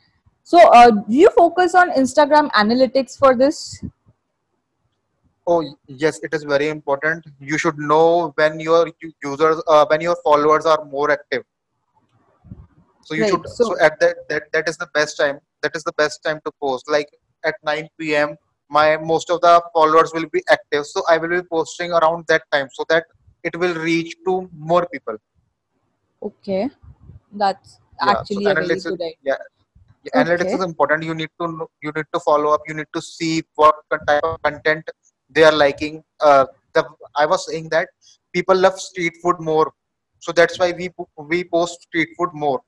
So, 0.44 0.60
uh, 0.68 0.92
do 0.92 1.16
you 1.16 1.30
focus 1.36 1.74
on 1.74 1.90
Instagram 1.90 2.48
analytics 2.52 3.18
for 3.18 3.34
this? 3.34 3.82
Oh 5.50 5.60
yes, 5.86 6.18
it 6.22 6.34
is 6.34 6.42
very 6.44 6.68
important. 6.68 7.26
You 7.40 7.56
should 7.58 7.78
know 7.78 8.32
when 8.36 8.60
your 8.60 8.86
users, 9.22 9.62
uh, 9.66 9.86
when 9.88 10.02
your 10.02 10.16
followers 10.22 10.66
are 10.66 10.84
more 10.84 11.10
active. 11.10 11.44
So 13.04 13.14
you 13.14 13.22
Right, 13.22 13.30
should. 13.30 13.46
so- 13.48 13.68
So, 13.70 13.78
at 13.86 13.98
that, 14.00 14.16
that 14.28 14.52
that 14.56 14.68
is 14.72 14.76
the 14.82 14.88
best 14.98 15.16
time. 15.22 15.38
That 15.62 15.74
is 15.80 15.84
the 15.84 15.94
best 16.02 16.22
time 16.26 16.40
to 16.48 16.52
post. 16.64 16.90
Like 16.96 17.08
at 17.44 17.54
9 17.70 17.88
p.m., 17.98 18.36
my 18.78 18.98
most 19.12 19.30
of 19.30 19.40
the 19.46 19.54
followers 19.78 20.12
will 20.18 20.28
be 20.36 20.42
active. 20.56 20.84
So 20.86 21.02
I 21.08 21.16
will 21.16 21.34
be 21.36 21.42
posting 21.56 21.92
around 22.00 22.26
that 22.28 22.44
time, 22.56 22.68
so 22.80 22.84
that 22.90 23.06
it 23.50 23.56
will 23.64 23.74
reach 23.88 24.14
to 24.26 24.36
more 24.72 24.86
people. 24.92 25.16
Okay. 26.30 26.68
That's 27.32 27.80
Yeah, 28.04 28.22
so 28.32 28.40
actually 28.40 28.44
a 28.50 28.54
very 28.54 28.66
analytics 28.66 28.76
is, 28.76 28.84
good 28.84 29.00
idea. 29.00 29.16
yeah, 29.30 29.38
yeah, 30.04 30.22
analytics 30.22 30.52
Okay. 30.52 30.54
is 30.60 30.64
important. 30.70 31.02
You 31.10 31.14
need 31.14 31.30
to 31.40 31.68
you 31.88 31.92
need 31.96 32.10
to 32.18 32.20
follow 32.20 32.50
up. 32.58 32.62
You 32.68 32.74
need 32.74 32.92
to 32.98 33.02
see 33.02 33.42
what 33.54 33.74
type 34.06 34.22
of 34.32 34.42
content 34.42 34.84
they 35.30 35.44
are 35.44 35.52
liking. 35.52 36.02
Uh, 36.20 36.46
the 36.74 36.84
I 37.16 37.26
was 37.26 37.46
saying 37.46 37.68
that 37.70 37.88
people 38.32 38.56
love 38.56 38.80
street 38.80 39.14
food 39.22 39.36
more, 39.40 39.72
so 40.18 40.32
that's 40.32 40.58
why 40.58 40.72
we 40.72 40.90
we 41.16 41.44
post 41.44 41.82
street 41.82 42.10
food 42.16 42.30
more. 42.32 42.60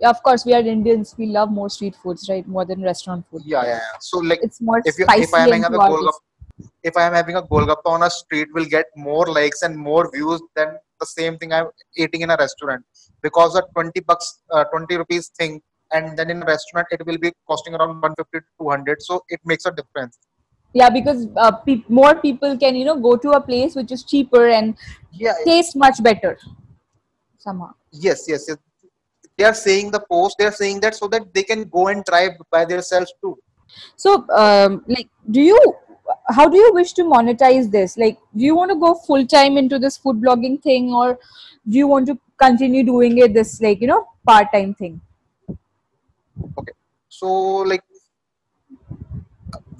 Yeah, 0.00 0.10
of 0.10 0.22
course, 0.22 0.46
we 0.46 0.54
are 0.54 0.60
Indians. 0.60 1.14
We 1.18 1.26
love 1.26 1.50
more 1.50 1.68
street 1.68 1.94
foods, 2.02 2.28
right? 2.28 2.46
More 2.48 2.64
than 2.64 2.82
restaurant 2.82 3.26
food. 3.30 3.42
Yeah, 3.44 3.62
yeah. 3.62 3.68
yeah. 3.68 3.98
So 4.00 4.18
like 4.18 4.40
It's 4.42 4.60
more 4.60 4.80
if 4.84 4.98
you 4.98 5.06
if 5.16 5.34
I 5.34 5.44
am 5.44 5.52
having 5.52 5.64
a 5.64 5.70
golgappa, 5.70 6.20
if 6.82 6.96
I 6.96 7.02
am 7.06 7.12
having 7.12 7.36
a 7.36 7.42
golgappa 7.42 7.86
on 7.96 8.02
a 8.02 8.10
street, 8.10 8.48
will 8.54 8.64
get 8.64 8.86
more 8.96 9.26
likes 9.26 9.62
and 9.62 9.76
more 9.76 10.10
views 10.10 10.40
than 10.56 10.78
the 11.00 11.06
same 11.06 11.36
thing 11.38 11.52
I'm 11.52 11.68
eating 11.96 12.22
in 12.22 12.30
a 12.30 12.36
restaurant 12.36 12.84
because 13.22 13.56
a 13.56 13.62
20 13.74 14.00
bucks, 14.00 14.40
uh, 14.50 14.64
20 14.64 14.96
rupees 14.96 15.30
thing, 15.38 15.60
and 15.92 16.18
then 16.18 16.30
in 16.30 16.42
a 16.42 16.46
restaurant 16.46 16.86
it 16.90 17.04
will 17.06 17.18
be 17.18 17.32
costing 17.46 17.74
around 17.74 18.00
150 18.00 18.38
to 18.38 18.44
200. 18.58 19.02
So 19.02 19.22
it 19.28 19.40
makes 19.44 19.66
a 19.66 19.72
difference. 19.72 20.18
Yeah, 20.72 20.88
because 20.88 21.26
uh, 21.36 21.52
pe- 21.52 21.82
more 21.88 22.14
people 22.14 22.56
can, 22.56 22.76
you 22.76 22.84
know, 22.84 22.96
go 22.96 23.16
to 23.16 23.30
a 23.32 23.40
place 23.40 23.74
which 23.74 23.90
is 23.90 24.04
cheaper 24.04 24.48
and 24.48 24.76
Yeah. 25.12 25.34
taste 25.44 25.76
much 25.76 26.02
better 26.02 26.38
somehow. 27.38 27.72
Yes. 27.92 28.26
Yes. 28.28 28.46
yes. 28.48 28.56
They 29.36 29.44
are 29.44 29.54
saying 29.54 29.90
the 29.90 30.00
post. 30.00 30.36
They 30.38 30.44
are 30.44 30.52
saying 30.52 30.80
that 30.80 30.94
so 30.94 31.08
that 31.08 31.32
they 31.34 31.42
can 31.42 31.64
go 31.64 31.88
and 31.88 32.04
try 32.06 32.28
by 32.50 32.64
themselves 32.64 33.12
too. 33.20 33.38
So, 33.96 34.26
um, 34.30 34.84
like, 34.86 35.08
do 35.30 35.40
you, 35.40 35.58
how 36.28 36.48
do 36.48 36.56
you 36.56 36.72
wish 36.74 36.92
to 36.94 37.02
monetize 37.02 37.70
this? 37.70 37.96
Like, 37.96 38.18
do 38.36 38.44
you 38.44 38.54
want 38.54 38.70
to 38.70 38.76
go 38.76 38.94
full 38.94 39.26
time 39.26 39.56
into 39.56 39.78
this 39.78 39.96
food 39.96 40.20
blogging 40.20 40.62
thing, 40.62 40.92
or 40.92 41.18
do 41.68 41.78
you 41.78 41.86
want 41.86 42.06
to 42.08 42.18
continue 42.36 42.82
doing 42.84 43.18
it 43.18 43.32
this, 43.32 43.60
like, 43.60 43.80
you 43.80 43.86
know, 43.86 44.08
part 44.26 44.48
time 44.52 44.74
thing? 44.74 45.00
Okay. 46.58 46.72
So 47.08 47.26
like 47.72 47.82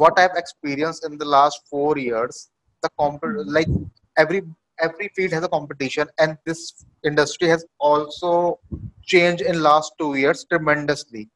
what 0.01 0.19
I've 0.19 0.37
experienced 0.37 1.05
in 1.05 1.19
the 1.19 1.25
last 1.25 1.61
four 1.69 1.99
years, 1.99 2.49
the 2.83 2.91
comp 2.99 3.23
hmm. 3.23 3.43
like 3.59 3.69
every 4.17 4.43
every 4.87 5.09
field 5.15 5.33
has 5.33 5.45
a 5.45 5.49
competition, 5.57 6.09
and 6.19 6.39
this 6.47 6.87
industry 7.05 7.49
has 7.49 7.67
also 7.79 8.59
changed 9.03 9.43
in 9.43 9.63
last 9.63 9.93
two 9.99 10.15
years 10.23 10.47
tremendously. 10.53 11.29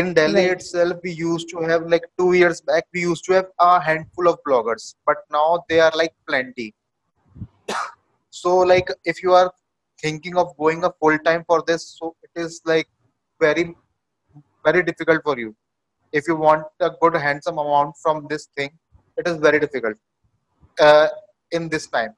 In 0.00 0.14
Delhi 0.14 0.44
Right. 0.44 0.52
itself, 0.52 1.00
we 1.04 1.12
used 1.12 1.48
to 1.50 1.62
have 1.70 1.88
like 1.94 2.04
two 2.18 2.32
years 2.34 2.60
back, 2.68 2.84
we 2.94 3.00
used 3.00 3.24
to 3.24 3.32
have 3.38 3.48
a 3.58 3.72
handful 3.88 4.28
of 4.28 4.38
bloggers, 4.46 4.94
but 5.04 5.18
now 5.30 5.64
they 5.68 5.80
are 5.80 5.92
like 6.02 6.14
plenty. 6.28 6.74
So 8.34 8.52
like 8.68 8.88
if 9.04 9.22
you 9.22 9.34
are 9.38 9.52
thinking 10.02 10.38
of 10.42 10.56
going 10.56 10.84
a 10.84 10.90
full 11.00 11.18
time 11.26 11.42
for 11.46 11.62
this, 11.66 11.82
so 11.98 12.14
it 12.22 12.40
is 12.44 12.62
like 12.64 12.88
very 13.46 13.64
very 14.64 14.82
difficult 14.88 15.22
for 15.26 15.36
you 15.38 15.54
if 16.12 16.28
you 16.28 16.36
want 16.36 16.64
a 16.88 16.90
good 17.02 17.14
handsome 17.26 17.58
amount 17.64 17.94
from 18.02 18.26
this 18.32 18.44
thing 18.56 18.70
it 19.20 19.26
is 19.30 19.36
very 19.46 19.58
difficult 19.64 19.96
uh, 20.86 21.08
in 21.50 21.68
this 21.74 21.86
time 21.96 22.12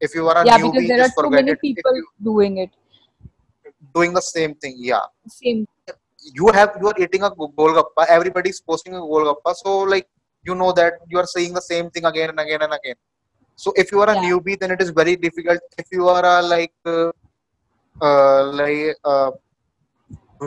if 0.00 0.14
you 0.14 0.26
are 0.28 0.38
a 0.42 0.44
Yeah, 0.46 0.58
newbie 0.58 0.72
because 0.72 0.88
there 0.88 0.98
are 1.00 1.04
just 1.04 1.14
too 1.16 1.22
forget 1.22 1.40
many 1.40 1.52
it 1.54 1.60
people 1.66 1.96
you 2.00 2.06
doing 2.30 2.58
it. 2.64 2.70
doing 3.94 4.12
the 4.18 4.24
same 4.34 4.54
thing 4.62 4.74
yeah 4.90 5.06
Same. 5.38 5.66
you 6.38 6.46
have 6.58 6.70
you 6.80 6.86
are 6.90 6.98
eating 7.04 7.22
a 7.28 7.30
go- 7.40 7.52
golgappa 7.60 8.04
everybody 8.16 8.50
is 8.54 8.60
posting 8.70 8.94
a 9.00 9.02
golgappa 9.14 9.52
so 9.62 9.72
like 9.94 10.06
you 10.48 10.54
know 10.60 10.72
that 10.80 10.94
you 11.10 11.18
are 11.22 11.28
saying 11.34 11.52
the 11.60 11.66
same 11.72 11.90
thing 11.94 12.04
again 12.12 12.30
and 12.32 12.40
again 12.44 12.62
and 12.66 12.74
again 12.78 12.98
so 13.62 13.72
if 13.82 13.90
you 13.92 14.00
are 14.04 14.10
a 14.14 14.16
Yeah. 14.16 14.24
newbie 14.24 14.58
then 14.60 14.70
it 14.76 14.80
is 14.84 14.90
very 15.00 15.16
difficult 15.26 15.60
if 15.82 15.86
you 15.96 16.08
are 16.16 16.24
a 16.34 16.36
like 16.54 16.74
uh, 16.94 17.10
uh, 18.08 18.40
like 18.60 18.96
uh, 19.12 19.30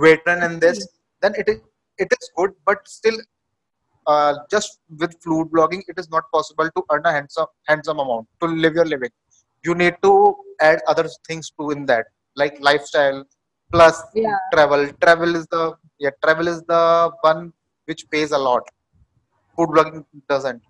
veteran 0.05 0.43
in 0.47 0.59
this 0.65 0.79
then 1.21 1.33
it 1.41 1.47
is 1.53 1.57
it 2.05 2.09
is 2.17 2.31
good 2.37 2.51
but 2.65 2.87
still 2.97 3.17
uh, 4.07 4.33
just 4.53 4.79
with 5.01 5.13
food 5.23 5.47
blogging 5.55 5.81
it 5.87 5.97
is 6.03 6.09
not 6.15 6.23
possible 6.33 6.69
to 6.75 6.83
earn 6.91 7.05
a 7.05 7.11
handsome 7.17 7.49
handsome 7.71 7.99
amount 8.05 8.27
to 8.41 8.47
live 8.63 8.75
your 8.79 8.85
living 8.93 9.13
you 9.67 9.75
need 9.83 9.95
to 10.07 10.13
add 10.69 10.79
other 10.87 11.07
things 11.27 11.51
to 11.59 11.71
in 11.75 11.85
that 11.91 12.05
like 12.41 12.55
lifestyle 12.69 13.19
plus 13.73 14.01
Yeah. 14.13 14.37
travel 14.53 14.83
travel 15.03 15.35
is 15.41 15.45
the 15.55 15.63
yeah 16.05 16.15
travel 16.25 16.47
is 16.53 16.61
the 16.73 16.83
one 17.29 17.41
which 17.85 18.03
pays 18.15 18.31
a 18.31 18.41
lot 18.49 18.63
food 19.55 19.69
blogging 19.75 20.05
doesn't 20.33 20.61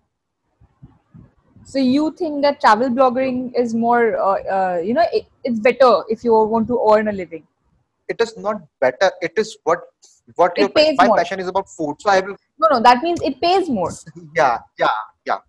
So 1.63 1.77
you 1.79 2.11
think 2.17 2.41
that 2.41 2.59
travel 2.59 2.89
blogging 2.89 3.53
is 3.55 3.73
more, 3.75 4.17
uh, 4.17 4.41
uh, 4.57 4.77
you 4.79 4.93
know, 4.93 5.05
it, 5.13 5.25
it's 5.43 5.59
better 5.59 6.03
if 6.09 6.23
you 6.23 6.33
want 6.33 6.67
to 6.67 6.79
earn 6.91 7.07
a 7.07 7.11
living. 7.11 7.45
It 8.09 8.19
is 8.19 8.35
not 8.37 8.61
better. 8.81 9.11
It 9.21 9.33
is 9.37 9.57
what 9.63 9.79
what 10.35 10.53
It 10.57 10.61
your 10.75 10.95
my 10.97 11.07
more. 11.07 11.17
passion 11.17 11.39
is 11.39 11.47
about 11.47 11.69
food. 11.77 11.95
So 11.99 12.09
i 12.09 12.19
will 12.19 12.35
No, 12.63 12.67
no, 12.73 12.79
that 12.87 13.03
means 13.03 13.21
it 13.21 13.39
pays 13.41 13.69
more. 13.69 13.91
yeah 14.35 14.57
yeah 14.77 14.97
yeah. 15.25 15.39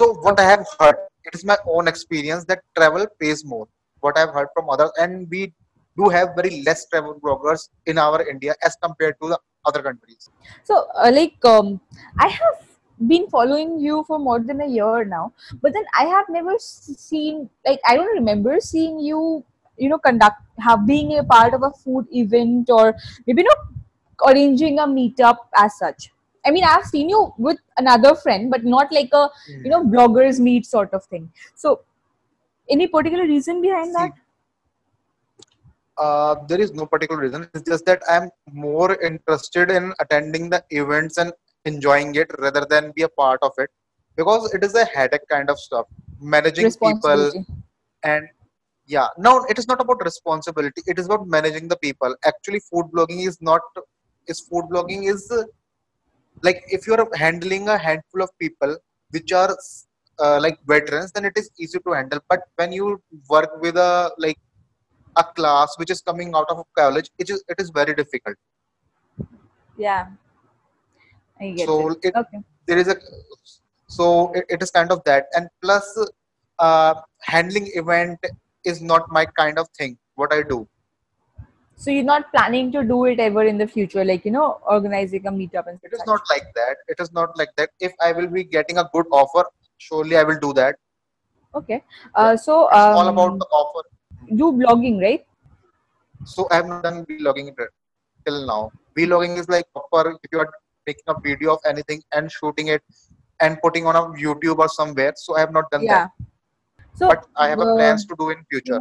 So 0.00 0.12
what 0.26 0.38
i 0.40 0.48
have 0.50 0.66
heard 0.78 0.98
it 1.24 1.34
is 1.38 1.44
my 1.44 1.56
own 1.76 1.88
experience 1.88 2.44
that 2.52 2.62
travel 2.76 3.06
pays 3.24 3.44
more. 3.44 3.66
What 4.00 4.18
i've 4.18 4.34
heard 4.38 4.48
from 4.54 4.70
others 4.70 4.92
and 4.98 5.28
we 5.30 5.52
do 5.96 6.08
have 6.08 6.34
very 6.36 6.62
less 6.66 6.86
travel 6.88 7.14
bloggers 7.22 7.68
in 7.86 7.98
our 7.98 8.20
india 8.34 8.54
as 8.68 8.76
compared 8.82 9.16
to 9.22 9.28
the 9.32 9.38
other 9.66 9.82
countries. 9.82 10.30
So, 10.64 10.86
uh, 10.94 11.10
like, 11.14 11.44
um, 11.44 11.80
I 12.18 12.28
have 12.28 12.56
been 13.06 13.26
following 13.28 13.78
you 13.80 14.04
for 14.06 14.18
more 14.18 14.40
than 14.40 14.60
a 14.60 14.66
year 14.66 15.04
now, 15.04 15.32
but 15.62 15.72
then 15.72 15.84
I 15.98 16.04
have 16.04 16.26
never 16.28 16.54
seen, 16.58 17.48
like, 17.66 17.80
I 17.86 17.96
don't 17.96 18.14
remember 18.14 18.60
seeing 18.60 18.98
you, 19.00 19.44
you 19.80 19.88
know, 19.88 19.98
conduct, 19.98 20.40
have 20.58 20.86
being 20.86 21.18
a 21.18 21.24
part 21.24 21.54
of 21.54 21.62
a 21.62 21.70
food 21.70 22.06
event 22.12 22.70
or 22.70 22.94
maybe 23.26 23.42
not 23.42 23.58
arranging 24.28 24.78
a 24.78 24.86
meetup 24.86 25.36
as 25.56 25.78
such. 25.78 26.10
I 26.46 26.50
mean, 26.50 26.64
I've 26.64 26.84
seen 26.84 27.08
you 27.08 27.34
with 27.38 27.58
another 27.76 28.14
friend, 28.14 28.50
but 28.50 28.64
not 28.64 28.92
like 28.92 29.10
a, 29.12 29.28
you 29.48 29.70
know, 29.70 29.84
bloggers 29.84 30.38
meet 30.38 30.66
sort 30.66 30.94
of 30.94 31.04
thing. 31.04 31.30
So, 31.54 31.80
any 32.70 32.86
particular 32.86 33.24
reason 33.24 33.60
behind 33.60 33.94
that? 33.94 34.12
uh, 36.00 36.34
there 36.48 36.60
is 36.60 36.72
no 36.72 36.86
particular 36.86 37.20
reason. 37.20 37.48
It's 37.54 37.68
just 37.68 37.84
that 37.86 38.02
I'm 38.08 38.30
more 38.52 39.00
interested 39.02 39.70
in 39.70 39.92
attending 40.00 40.48
the 40.50 40.64
events 40.70 41.18
and 41.18 41.32
enjoying 41.64 42.14
it 42.14 42.30
rather 42.38 42.66
than 42.68 42.92
be 42.92 43.02
a 43.02 43.08
part 43.08 43.40
of 43.42 43.52
it 43.58 43.70
because 44.16 44.52
it 44.54 44.64
is 44.64 44.74
a 44.74 44.84
headache 44.84 45.28
kind 45.30 45.50
of 45.50 45.58
stuff. 45.58 45.86
Managing 46.20 46.72
people 46.72 47.32
and 48.02 48.28
yeah, 48.94 49.08
no, 49.26 49.32
it 49.48 49.58
is 49.60 49.66
not 49.68 49.80
about 49.80 50.04
responsibility. 50.04 50.82
It 50.86 50.98
is 50.98 51.06
about 51.06 51.26
managing 51.26 51.68
the 51.68 51.76
people. 51.76 52.14
Actually, 52.30 52.60
food 52.70 52.86
blogging 52.94 53.26
is 53.30 53.38
not. 53.40 53.62
Is 54.26 54.40
food 54.48 54.64
blogging 54.72 55.02
is 55.12 55.22
uh, 55.30 55.44
like 56.42 56.62
if 56.76 56.86
you 56.86 56.94
are 56.94 57.06
handling 57.14 57.68
a 57.68 57.78
handful 57.78 58.22
of 58.26 58.30
people 58.38 58.76
which 59.10 59.32
are 59.32 59.56
uh, 60.18 60.38
like 60.40 60.58
veterans, 60.66 61.12
then 61.12 61.24
it 61.24 61.32
is 61.36 61.50
easy 61.58 61.78
to 61.86 61.92
handle. 61.92 62.20
But 62.28 62.40
when 62.56 62.72
you 62.72 63.00
work 63.28 63.50
with 63.60 63.76
a 63.76 64.12
like 64.18 64.38
a 65.16 65.24
class 65.38 65.74
which 65.78 65.90
is 65.90 66.02
coming 66.02 66.34
out 66.34 66.50
of 66.50 66.64
college, 66.76 67.10
it 67.18 67.30
is 67.30 67.44
it 67.48 67.60
is 67.60 67.70
very 67.70 67.94
difficult. 67.94 68.36
Yeah. 69.76 70.06
I 71.40 71.50
get 71.50 71.68
So 71.68 71.88
it. 71.88 71.98
it, 72.02 72.14
Okay. 72.16 72.40
there 72.66 72.78
is 72.78 72.88
a 72.88 72.96
so 73.86 74.32
it, 74.32 74.44
it 74.48 74.62
is 74.62 74.70
kind 74.70 74.92
of 74.92 75.02
that, 75.04 75.26
and 75.34 75.48
plus 75.62 75.86
uh, 76.58 76.94
handling 77.22 77.68
event 77.74 78.18
is 78.64 78.82
not 78.82 79.10
my 79.10 79.24
kind 79.38 79.58
of 79.58 79.68
thing. 79.78 79.98
What 80.14 80.32
I 80.32 80.42
do. 80.42 80.68
So 81.76 81.90
you're 81.90 82.04
not 82.04 82.30
planning 82.30 82.70
to 82.72 82.82
do 82.84 83.06
it 83.06 83.18
ever 83.18 83.42
in 83.44 83.56
the 83.56 83.66
future, 83.66 84.04
like 84.04 84.24
you 84.26 84.30
know, 84.30 84.60
organizing 84.68 85.26
a 85.26 85.30
meetup 85.32 85.66
and 85.66 85.78
It 85.82 85.94
is 85.94 86.02
not 86.06 86.20
like 86.28 86.46
that. 86.54 86.76
It 86.88 87.00
is 87.00 87.12
not 87.12 87.36
like 87.38 87.48
that. 87.56 87.70
If 87.80 87.92
I 88.00 88.12
will 88.12 88.26
be 88.26 88.44
getting 88.44 88.76
a 88.76 88.88
good 88.92 89.06
offer, 89.10 89.44
surely 89.78 90.16
I 90.16 90.24
will 90.24 90.38
do 90.38 90.52
that. 90.54 90.76
Okay. 91.54 91.82
Uh, 92.14 92.36
so 92.36 92.66
It's 92.66 92.76
all 92.76 93.08
um, 93.08 93.18
about 93.18 93.38
the 93.38 93.46
offer. 93.46 93.88
you 94.26 94.52
blogging, 94.52 95.00
right? 95.00 95.24
So 96.24 96.46
I 96.50 96.56
have 96.56 96.66
not 96.66 96.82
done 96.82 97.06
vlogging 97.06 97.54
till 98.26 98.46
now. 98.46 98.70
Vlogging 98.98 99.38
is 99.38 99.48
like 99.48 99.64
proper 99.72 100.10
if 100.22 100.30
you 100.32 100.40
are 100.40 100.52
making 100.86 101.04
a 101.08 101.14
video 101.18 101.54
of 101.54 101.60
anything 101.66 102.02
and 102.12 102.30
shooting 102.30 102.68
it 102.68 102.82
and 103.40 103.58
putting 103.62 103.86
on 103.86 103.96
a 103.96 104.02
YouTube 104.22 104.58
or 104.58 104.68
somewhere. 104.68 105.14
So 105.16 105.36
I 105.36 105.40
have 105.40 105.52
not 105.52 105.70
done 105.70 105.84
Yeah. 105.84 106.08
So. 106.94 107.08
But 107.08 107.26
I 107.36 107.48
have 107.48 107.58
a 107.58 107.62
uh, 107.62 107.76
plans 107.76 108.06
to 108.06 108.14
do 108.18 108.30
in 108.30 108.44
future. 108.50 108.80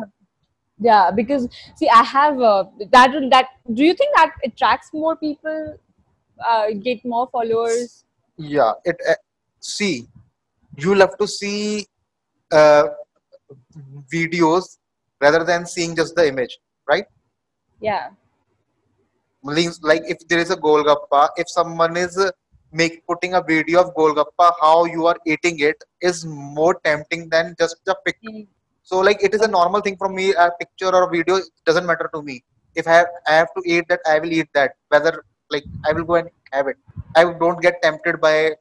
yeah, 0.80 1.12
because 1.12 1.48
see, 1.76 1.90
I 1.90 2.04
have 2.04 2.40
uh, 2.42 2.66
that. 2.92 3.12
That 3.32 3.48
do 3.74 3.84
you 3.84 3.94
think 3.94 4.16
that 4.16 4.32
attracts 4.44 4.90
more 4.94 5.16
people, 5.16 5.78
uh, 6.46 6.68
get 6.72 7.04
more 7.06 7.28
followers? 7.32 8.06
Yeah. 8.38 8.74
It 8.86 8.98
uh, 9.08 9.16
see, 9.60 10.08
you 10.78 10.96
love 10.96 11.18
to 11.18 11.28
see 11.28 11.86
uh, 12.52 12.88
videos 14.14 14.78
rather 15.22 15.44
than 15.44 15.66
seeing 15.66 15.96
just 15.96 16.16
the 16.16 16.28
image, 16.28 16.58
right? 16.88 17.06
Yeah. 17.82 18.10
Like 19.44 20.04
if 20.06 20.28
there 20.28 20.40
is 20.40 20.52
a 20.52 20.58
golgappa, 20.58 21.30
if 21.38 21.50
someone 21.50 21.96
is 21.96 22.18
uh, 22.18 22.32
make 22.72 23.06
putting 23.08 23.34
a 23.34 23.42
video 23.42 23.82
of 23.82 23.94
golgappa, 23.96 24.52
how 24.62 24.86
you 24.86 25.08
are 25.08 25.18
eating 25.26 25.60
it 25.60 25.84
is 26.02 26.26
more 26.26 26.80
tempting 26.84 27.30
than 27.30 27.56
just 27.60 27.78
a 27.88 27.96
pic. 28.06 28.18
Mm. 28.24 28.48
So 28.84 29.00
like 29.00 29.24
it 29.24 29.34
is 29.34 29.42
a 29.42 29.48
normal 29.48 29.82
thing 29.82 29.98
for 29.98 30.10
me. 30.10 30.34
A 30.34 30.52
picture 30.60 30.94
or 30.94 31.04
a 31.04 31.10
video 31.10 31.40
doesn't 31.66 31.86
matter 31.86 32.10
to 32.14 32.22
me. 32.22 32.44
If 32.76 32.88
I 32.88 32.94
have, 32.94 33.08
I 33.28 33.34
have 33.34 33.54
to 33.56 33.64
eat 33.66 33.86
that, 33.90 34.00
I 34.06 34.20
will 34.20 34.32
eat 34.32 34.50
that. 34.54 34.76
Whether 34.90 35.26
like 35.50 35.64
I 35.86 35.94
will 35.94 36.04
go 36.04 36.16
and 36.16 36.30
have 36.52 36.68
it. 36.68 36.78
I 37.16 37.24
don't 37.24 37.62
get 37.62 37.82
tempted 37.82 38.22
by 38.22 38.52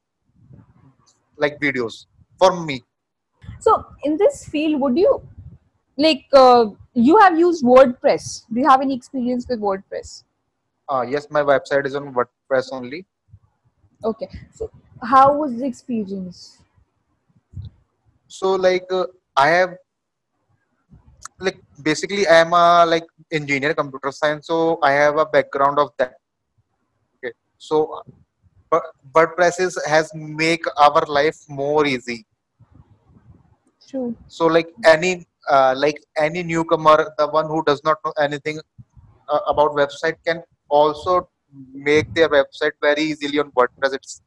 like 1.37 1.59
videos 1.59 2.05
for 2.37 2.63
me. 2.65 2.83
So 3.59 3.85
in 4.03 4.17
this 4.17 4.47
field, 4.47 4.81
would 4.81 4.97
you 4.97 5.21
like 5.97 6.25
uh, 6.33 6.65
you 6.93 7.17
have 7.19 7.37
used 7.37 7.63
WordPress? 7.63 8.45
Do 8.51 8.59
you 8.59 8.67
have 8.67 8.81
any 8.81 8.95
experience 8.95 9.47
with 9.47 9.59
WordPress? 9.59 10.23
Uh, 10.87 11.05
yes, 11.07 11.27
my 11.29 11.41
website 11.41 11.85
is 11.85 11.95
on 11.95 12.13
WordPress 12.13 12.69
only. 12.71 13.05
Okay. 14.03 14.29
So 14.53 14.71
how 15.01 15.35
was 15.37 15.55
the 15.57 15.65
experience? 15.65 16.59
So 18.27 18.55
like 18.55 18.87
uh, 18.91 19.07
I 19.35 19.47
have 19.49 19.75
like 21.39 21.59
basically 21.81 22.27
I 22.27 22.37
am 22.41 22.53
a 22.53 22.85
like 22.85 23.05
engineer 23.31 23.73
computer 23.73 24.11
science, 24.11 24.47
so 24.47 24.79
I 24.81 24.91
have 24.91 25.17
a 25.17 25.25
background 25.25 25.79
of 25.79 25.91
that. 25.97 26.15
Okay. 27.17 27.33
So 27.57 28.03
but 28.69 28.83
WordPress 29.13 29.59
is, 29.59 29.81
has 29.87 30.11
make 30.13 30.63
our 30.77 31.03
life 31.07 31.37
more 31.49 31.85
easy. 31.85 32.25
True. 33.87 34.15
So 34.27 34.45
like 34.45 34.69
any 34.85 35.25
uh, 35.49 35.73
like 35.75 35.97
any 36.17 36.43
newcomer, 36.43 37.11
the 37.17 37.27
one 37.27 37.47
who 37.47 37.63
does 37.63 37.83
not 37.83 37.97
know 38.05 38.13
anything 38.19 38.59
uh, 39.27 39.39
about 39.47 39.71
website 39.71 40.17
can 40.25 40.43
also 40.69 41.27
make 41.73 42.13
their 42.13 42.29
website 42.29 42.71
very 42.81 43.03
easily 43.03 43.39
on 43.39 43.51
WordPress. 43.51 43.93
It's 43.93 44.21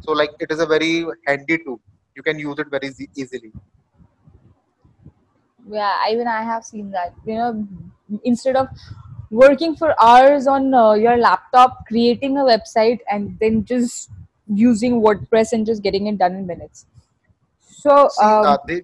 so 0.00 0.12
like 0.12 0.30
it 0.40 0.50
is 0.50 0.60
a 0.60 0.66
very 0.66 1.04
handy 1.26 1.58
tool. 1.58 1.80
You 2.16 2.22
can 2.22 2.38
use 2.38 2.58
it 2.58 2.68
very 2.70 2.90
easily. 3.16 3.52
Yeah, 5.68 5.96
even 6.10 6.26
I 6.26 6.42
have 6.42 6.64
seen 6.64 6.90
that. 6.92 7.14
You 7.24 7.34
know, 7.34 7.68
instead 8.24 8.56
of 8.56 8.68
working 9.30 9.76
for 9.76 9.94
hours 10.02 10.46
on 10.46 10.72
uh, 10.74 10.94
your 10.94 11.16
laptop, 11.16 11.86
creating 11.86 12.38
a 12.38 12.42
website, 12.42 13.00
and 13.10 13.38
then 13.40 13.64
just 13.64 14.10
using 14.52 15.00
WordPress 15.00 15.52
and 15.52 15.64
just 15.64 15.82
getting 15.82 16.06
it 16.08 16.18
done 16.18 16.34
in 16.34 16.46
minutes. 16.46 16.86
So, 17.60 18.08
See, 18.08 18.24
um, 18.24 18.44
uh, 18.46 18.58
there, 18.66 18.82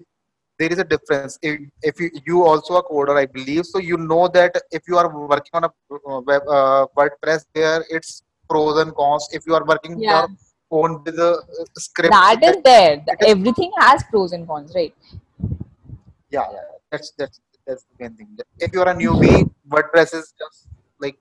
there 0.59 0.71
is 0.71 0.79
a 0.79 0.83
difference. 0.83 1.37
If, 1.41 1.59
if 1.81 1.99
you, 1.99 2.09
you 2.25 2.43
also 2.45 2.75
a 2.77 2.83
coder, 2.83 3.15
I 3.17 3.25
believe, 3.25 3.65
so 3.65 3.79
you 3.79 3.97
know 3.97 4.27
that 4.29 4.55
if 4.71 4.83
you 4.87 4.97
are 4.97 5.09
working 5.27 5.51
on 5.53 5.65
a 5.65 5.71
uh, 6.09 6.21
web 6.21 6.41
uh, 6.47 6.87
WordPress, 6.97 7.45
there 7.53 7.85
it's 7.89 8.23
pros 8.49 8.79
and 8.79 8.93
cons. 8.95 9.27
If 9.31 9.43
you 9.45 9.55
are 9.55 9.65
working 9.65 9.99
Yeah. 9.99 10.21
your 10.21 10.29
own 10.71 11.03
with 11.03 11.19
a 11.19 11.31
uh, 11.33 11.65
script, 11.77 12.11
that 12.11 12.43
is 12.43 12.57
there. 12.63 13.03
Everything 13.21 13.71
has 13.79 14.03
pros 14.09 14.33
and 14.33 14.47
cons, 14.47 14.73
right? 14.75 14.93
yeah, 16.31 16.45
yeah, 16.51 16.59
that's 16.91 17.13
that's 17.17 17.39
that's 17.65 17.83
the 17.83 18.03
main 18.03 18.15
thing. 18.17 18.37
If 18.59 18.73
you 18.73 18.81
are 18.81 18.89
a 18.89 18.95
newbie, 18.95 19.49
WordPress 19.69 20.13
is 20.13 20.33
just 20.39 20.67
like 20.99 21.17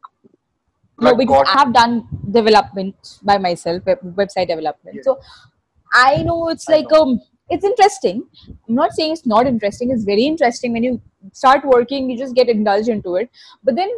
no 1.00 1.11
like 1.11 1.19
because 1.19 1.43
God. 1.45 1.47
i 1.55 1.59
have 1.59 1.73
done 1.75 2.09
development 2.31 3.19
by 3.23 3.38
myself 3.38 3.85
web, 3.87 3.99
website 4.21 4.49
development 4.49 4.97
Yeah. 4.97 5.02
so 5.02 5.21
i 5.93 6.23
know 6.23 6.49
it's 6.49 6.69
I 6.69 6.73
like 6.76 6.93
um 6.93 7.21
it's 7.49 7.65
interesting. 7.65 8.25
I'm 8.69 8.75
not 8.75 8.93
saying 8.93 9.12
it's 9.12 9.26
not 9.26 9.47
interesting. 9.47 9.91
It's 9.91 10.05
very 10.05 10.25
interesting. 10.25 10.73
When 10.73 10.83
you 10.83 11.00
start 11.33 11.65
working 11.65 12.11
you 12.11 12.19
just 12.19 12.35
get 12.35 12.49
indulged 12.49 12.88
into 12.88 13.17
it. 13.17 13.31
But 13.62 13.76
then 13.76 13.91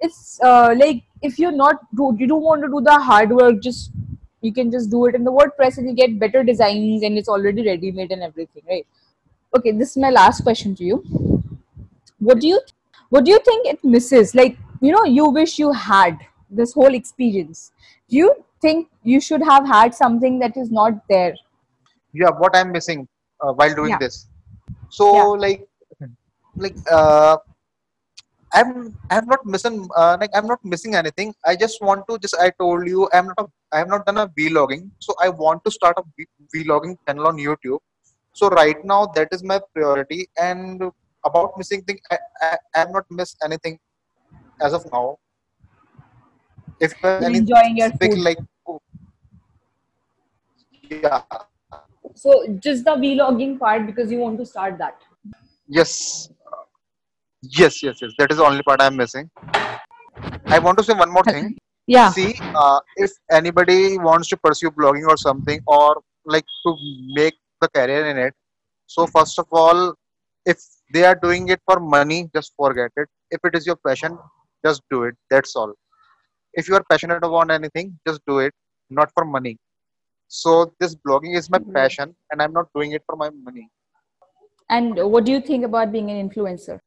it's 0.00 0.40
uh, 0.42 0.74
like 0.78 1.02
if 1.22 1.38
you're 1.38 1.52
not 1.52 1.76
do 1.96 2.14
you 2.18 2.26
don't 2.26 2.42
want 2.42 2.62
to 2.62 2.68
do 2.68 2.80
the 2.80 2.98
hard 2.98 3.30
work 3.30 3.62
just 3.62 3.90
you 4.42 4.52
can 4.52 4.70
just 4.70 4.90
do 4.90 5.06
it 5.06 5.14
in 5.14 5.24
the 5.24 5.32
wordpress 5.32 5.78
and 5.78 5.88
you 5.88 5.94
get 5.94 6.18
better 6.18 6.42
designs 6.44 7.02
and 7.02 7.16
it's 7.16 7.28
already 7.28 7.64
ready 7.66 7.90
made 7.90 8.12
and 8.12 8.22
everything 8.22 8.62
right? 8.68 8.86
Okay 9.56 9.72
this 9.72 9.90
is 9.92 9.96
my 9.96 10.10
last 10.10 10.42
question 10.42 10.74
to 10.76 10.84
you. 10.84 11.42
What 12.18 12.40
do 12.40 12.48
you 12.48 12.60
what 13.08 13.24
do 13.24 13.30
you 13.30 13.38
think 13.40 13.66
it 13.66 13.82
misses? 13.84 14.34
Like 14.34 14.58
you 14.80 14.92
know 14.92 15.04
you 15.04 15.30
wish 15.30 15.58
you 15.58 15.72
had 15.72 16.18
this 16.50 16.74
whole 16.74 16.94
experience. 16.94 17.72
Do 18.08 18.16
you 18.16 18.44
think 18.60 18.88
you 19.02 19.20
should 19.20 19.42
have 19.42 19.66
had 19.66 19.94
something 19.94 20.38
that 20.40 20.56
is 20.56 20.70
not 20.70 21.06
there 21.08 21.34
yeah 22.14 22.30
what 22.42 22.56
i'm 22.56 22.72
missing 22.72 23.06
uh, 23.42 23.52
while 23.52 23.74
doing 23.74 23.96
Yeah. 23.96 23.98
this. 23.98 24.28
So 24.90 25.06
like 25.44 25.66
like 26.56 26.76
uh 26.90 27.36
i'm 28.58 28.70
i'm 29.14 29.26
not 29.32 29.42
missing 29.54 29.76
uh, 30.00 30.16
like 30.20 30.30
i'm 30.34 30.46
not 30.52 30.60
missing 30.72 30.94
anything. 31.00 31.34
I 31.44 31.56
just 31.56 31.80
want 31.82 32.04
to 32.08 32.18
just 32.18 32.36
i 32.46 32.50
told 32.62 32.86
you 32.92 33.08
i'm 33.12 33.26
not 33.36 33.50
i 33.72 33.78
have 33.78 33.88
not 33.88 34.06
done 34.06 34.18
a 34.18 34.28
vlogging. 34.38 34.90
So 35.00 35.14
i 35.20 35.28
want 35.28 35.64
to 35.64 35.70
start 35.70 35.96
a 35.98 36.04
vlogging 36.56 36.96
channel 37.06 37.26
on 37.28 37.36
youtube. 37.36 37.80
So 38.32 38.48
right 38.48 38.84
now 38.84 39.06
that 39.16 39.28
is 39.32 39.42
my 39.44 39.60
priority. 39.74 40.28
And 40.38 40.82
about 41.24 41.52
missing 41.58 41.82
thing 41.82 41.98
i 42.10 42.18
i, 42.42 42.56
have 42.74 42.90
not 42.92 43.04
missed 43.10 43.36
anything 43.44 43.78
as 44.60 44.72
of 44.72 44.84
now. 44.92 45.18
If 46.80 46.92
you 47.02 47.08
have 47.08 47.20
You're 47.20 47.30
enjoying 47.34 47.76
your 47.76 47.90
food. 47.92 48.20
like 48.26 48.38
yeah 50.90 51.22
so 52.14 52.32
just 52.58 52.84
the 52.84 52.92
vlogging 52.92 53.58
part 53.58 53.86
because 53.86 54.10
you 54.10 54.18
want 54.18 54.38
to 54.38 54.46
start 54.46 54.78
that 54.78 54.96
Yes. 55.66 56.28
Yes, 57.42 57.82
yes, 57.82 57.98
yes. 58.00 58.12
That 58.18 58.30
is 58.30 58.38
the 58.38 58.44
only 58.44 58.62
part 58.62 58.80
I'm 58.80 58.96
missing. 58.96 59.30
I 60.46 60.58
want 60.58 60.78
to 60.78 60.84
say 60.84 60.94
one 60.94 61.10
more 61.10 61.22
thing. 61.24 61.56
yeah 61.86 62.10
See, 62.10 62.34
uh, 62.54 62.80
if 62.96 63.12
anybody 63.30 63.98
wants 63.98 64.28
to 64.28 64.36
pursue 64.36 64.70
blogging 64.70 65.06
or 65.06 65.16
something, 65.16 65.60
or 65.66 66.02
like 66.24 66.44
to 66.66 66.76
make 67.14 67.34
the 67.60 67.68
career 67.68 68.06
in 68.06 68.18
it, 68.18 68.34
so 68.86 69.06
first 69.06 69.38
of 69.38 69.46
all, 69.52 69.94
if 70.46 70.58
they 70.92 71.04
are 71.04 71.14
doing 71.14 71.48
it 71.48 71.60
for 71.66 71.80
money, 71.80 72.28
just 72.34 72.52
forget 72.56 72.90
it. 72.96 73.08
If 73.30 73.40
it 73.44 73.54
is 73.54 73.66
your 73.66 73.76
passion, 73.86 74.18
just 74.64 74.82
do 74.90 75.04
it. 75.04 75.14
That's 75.30 75.54
all. 75.56 75.72
If 76.54 76.68
you 76.68 76.74
are 76.76 76.84
passionate 76.90 77.24
about 77.24 77.50
anything, 77.50 77.98
just 78.06 78.20
do 78.26 78.38
it, 78.38 78.52
not 78.90 79.10
for 79.14 79.24
money. 79.24 79.58
So 80.28 80.74
this 80.80 80.94
blogging 80.94 81.36
is 81.36 81.50
my 81.50 81.58
Mhm. 81.58 81.74
passion, 81.74 82.14
and 82.30 82.42
I'm 82.42 82.52
not 82.52 82.68
doing 82.74 82.92
it 82.92 83.02
for 83.06 83.16
my 83.16 83.30
money. 83.30 83.70
and 84.70 84.96
what 85.12 85.24
do 85.24 85.32
you 85.32 85.40
think 85.40 85.64
about 85.64 85.92
being 85.92 86.10
an 86.10 86.28
influencer 86.28 86.78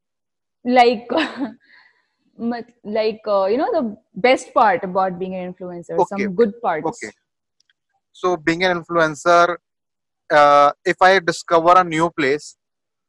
like 0.64 1.08
like 2.84 3.20
uh, 3.26 3.46
you 3.46 3.56
know 3.56 3.70
the 3.72 3.96
best 4.14 4.52
part 4.54 4.84
about 4.84 5.18
being 5.18 5.34
an 5.34 5.52
influencer 5.52 6.02
Okay, 6.02 6.04
some 6.04 6.34
good 6.34 6.52
parts 6.62 7.00
Okay. 7.04 7.12
So 8.12 8.36
being 8.36 8.64
an 8.64 8.82
influencer, 8.82 9.56
uh, 10.30 10.72
if 10.84 10.96
I 11.00 11.18
discover 11.20 11.72
a 11.76 11.84
new 11.84 12.10
place 12.10 12.56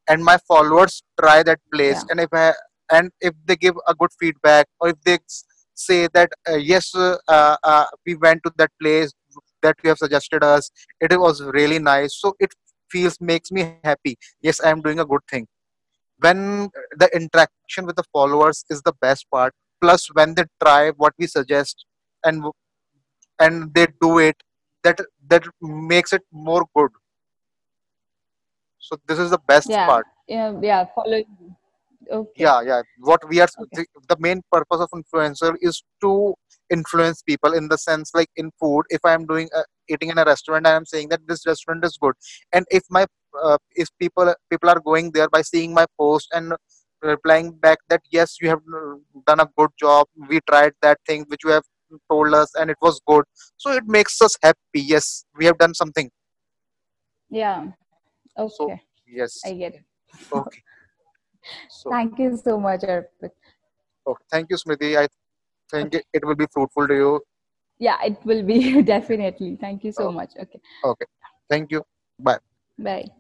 and 0.07 0.23
my 0.23 0.37
followers 0.47 1.03
try 1.19 1.43
that 1.43 1.59
place, 1.73 2.03
Yeah. 2.03 2.09
and 2.09 2.19
if 2.19 2.29
I 2.33 2.53
and 2.91 3.11
if 3.21 3.33
they 3.45 3.55
give 3.55 3.75
a 3.87 3.95
good 3.95 4.09
feedback, 4.19 4.67
or 4.79 4.89
if 4.89 5.01
they 5.05 5.19
say 5.75 6.07
that 6.13 6.29
uh, 6.49 6.55
yes, 6.55 6.93
uh, 6.95 7.17
uh, 7.29 7.85
we 8.05 8.15
went 8.15 8.41
to 8.45 8.51
that 8.57 8.71
place 8.81 9.11
that 9.61 9.75
you 9.83 9.89
have 9.89 9.97
suggested 9.97 10.43
us, 10.43 10.71
it 10.99 11.19
was 11.19 11.41
really 11.41 11.79
nice. 11.79 12.15
So 12.15 12.35
it 12.39 12.53
feels 12.89 13.17
makes 13.21 13.51
me 13.51 13.75
happy. 13.83 14.17
Yes, 14.41 14.59
I 14.61 14.69
am 14.69 14.81
doing 14.81 14.99
a 14.99 15.05
good 15.05 15.21
thing. 15.29 15.47
When 16.19 16.69
the 16.97 17.09
interaction 17.15 17.85
with 17.85 17.95
the 17.95 18.03
followers 18.11 18.65
is 18.69 18.81
the 18.81 18.93
best 19.01 19.25
part. 19.31 19.53
Plus, 19.81 20.07
when 20.13 20.35
they 20.35 20.43
try 20.61 20.91
what 20.91 21.13
we 21.17 21.27
suggest 21.27 21.85
and 22.25 22.43
and 23.39 23.73
they 23.73 23.87
do 24.01 24.19
it 24.19 24.35
that 24.83 24.99
that 25.27 25.43
makes 25.61 26.13
it 26.13 26.23
more 26.31 26.65
good 26.75 26.91
so 28.79 28.97
this 29.07 29.19
is 29.19 29.29
the 29.29 29.39
best 29.47 29.69
yeah 29.69 29.85
part 29.87 30.05
yeah 30.27 30.53
yeah 30.61 30.85
follow 30.95 31.21
okay 32.11 32.43
yeah 32.43 32.61
yeah 32.61 32.81
what 32.99 33.21
we 33.29 33.39
are 33.39 33.49
Okay. 33.61 33.83
the, 33.83 33.85
the 34.09 34.17
main 34.19 34.41
purpose 34.51 34.81
of 34.85 34.89
influencer 34.99 35.55
is 35.61 35.83
to 36.01 36.33
influence 36.71 37.21
people 37.21 37.53
in 37.53 37.67
the 37.67 37.77
sense 37.77 38.11
like 38.13 38.29
in 38.35 38.51
food 38.59 38.83
if 38.89 38.99
i 39.03 39.13
am 39.13 39.25
doing 39.25 39.49
uh, 39.55 39.63
eating 39.89 40.09
in 40.09 40.17
a 40.17 40.25
restaurant 40.25 40.67
i 40.67 40.75
am 40.75 40.85
saying 40.85 41.09
that 41.09 41.21
this 41.27 41.45
restaurant 41.45 41.83
is 41.83 41.97
good. 42.01 42.13
And 42.53 42.65
if 42.69 42.83
my 42.89 43.05
uh, 43.43 43.57
if 43.73 43.89
people 43.99 44.33
people 44.49 44.69
are 44.69 44.79
going 44.79 45.11
there 45.11 45.29
by 45.29 45.41
seeing 45.41 45.73
my 45.73 45.85
post 45.97 46.27
and 46.33 46.53
replying 47.01 47.51
back 47.51 47.79
that 47.89 48.01
yes 48.11 48.37
you 48.41 48.49
have 48.49 48.59
uh, 48.75 48.95
done 49.27 49.39
a 49.39 49.49
good 49.57 49.69
job. 49.79 50.07
We 50.29 50.39
tried 50.49 50.73
that 50.81 50.99
thing 51.07 51.25
which 51.27 51.43
you 51.43 51.51
have 51.51 51.63
told 52.11 52.33
us 52.33 52.51
and 52.55 52.69
it 52.69 52.77
was 52.81 52.99
good. 53.07 53.25
So 53.57 53.71
it 53.71 53.85
makes 53.87 54.21
us 54.21 54.37
happy. 54.41 54.81
Yes 54.93 55.25
we 55.37 55.45
have 55.45 55.57
done 55.57 55.73
something. 55.73 56.09
Yeah. 57.29 57.67
So 58.37 58.65
okay. 58.65 58.81
yes. 59.07 59.39
I 59.45 59.53
get 59.53 59.75
it. 59.75 59.83
Okay. 60.33 60.63
So 61.69 61.89
thank 61.89 62.19
you 62.19 62.35
so 62.35 62.59
much 62.59 62.81
Arpit. 62.81 63.31
okay. 64.05 64.25
Thank 64.29 64.47
you 64.49 64.57
smriti. 64.57 64.97
I 64.99 65.07
think 65.71 65.93
it, 65.93 66.05
it 66.13 66.25
will 66.25 66.35
be 66.35 66.47
fruitful 66.51 66.87
to 66.87 66.93
you. 66.93 67.21
Yeah 67.79 67.97
it 68.03 68.17
will 68.25 68.43
be 68.43 68.81
definitely. 68.95 69.55
Thank 69.59 69.83
you 69.83 69.91
so 69.91 70.07
Okay. 70.07 70.15
much. 70.15 70.31
Okay. 70.39 70.59
Okay. 70.83 71.05
Thank 71.49 71.71
you. 71.71 71.83
Bye. 72.19 72.39
Bye 72.77 73.11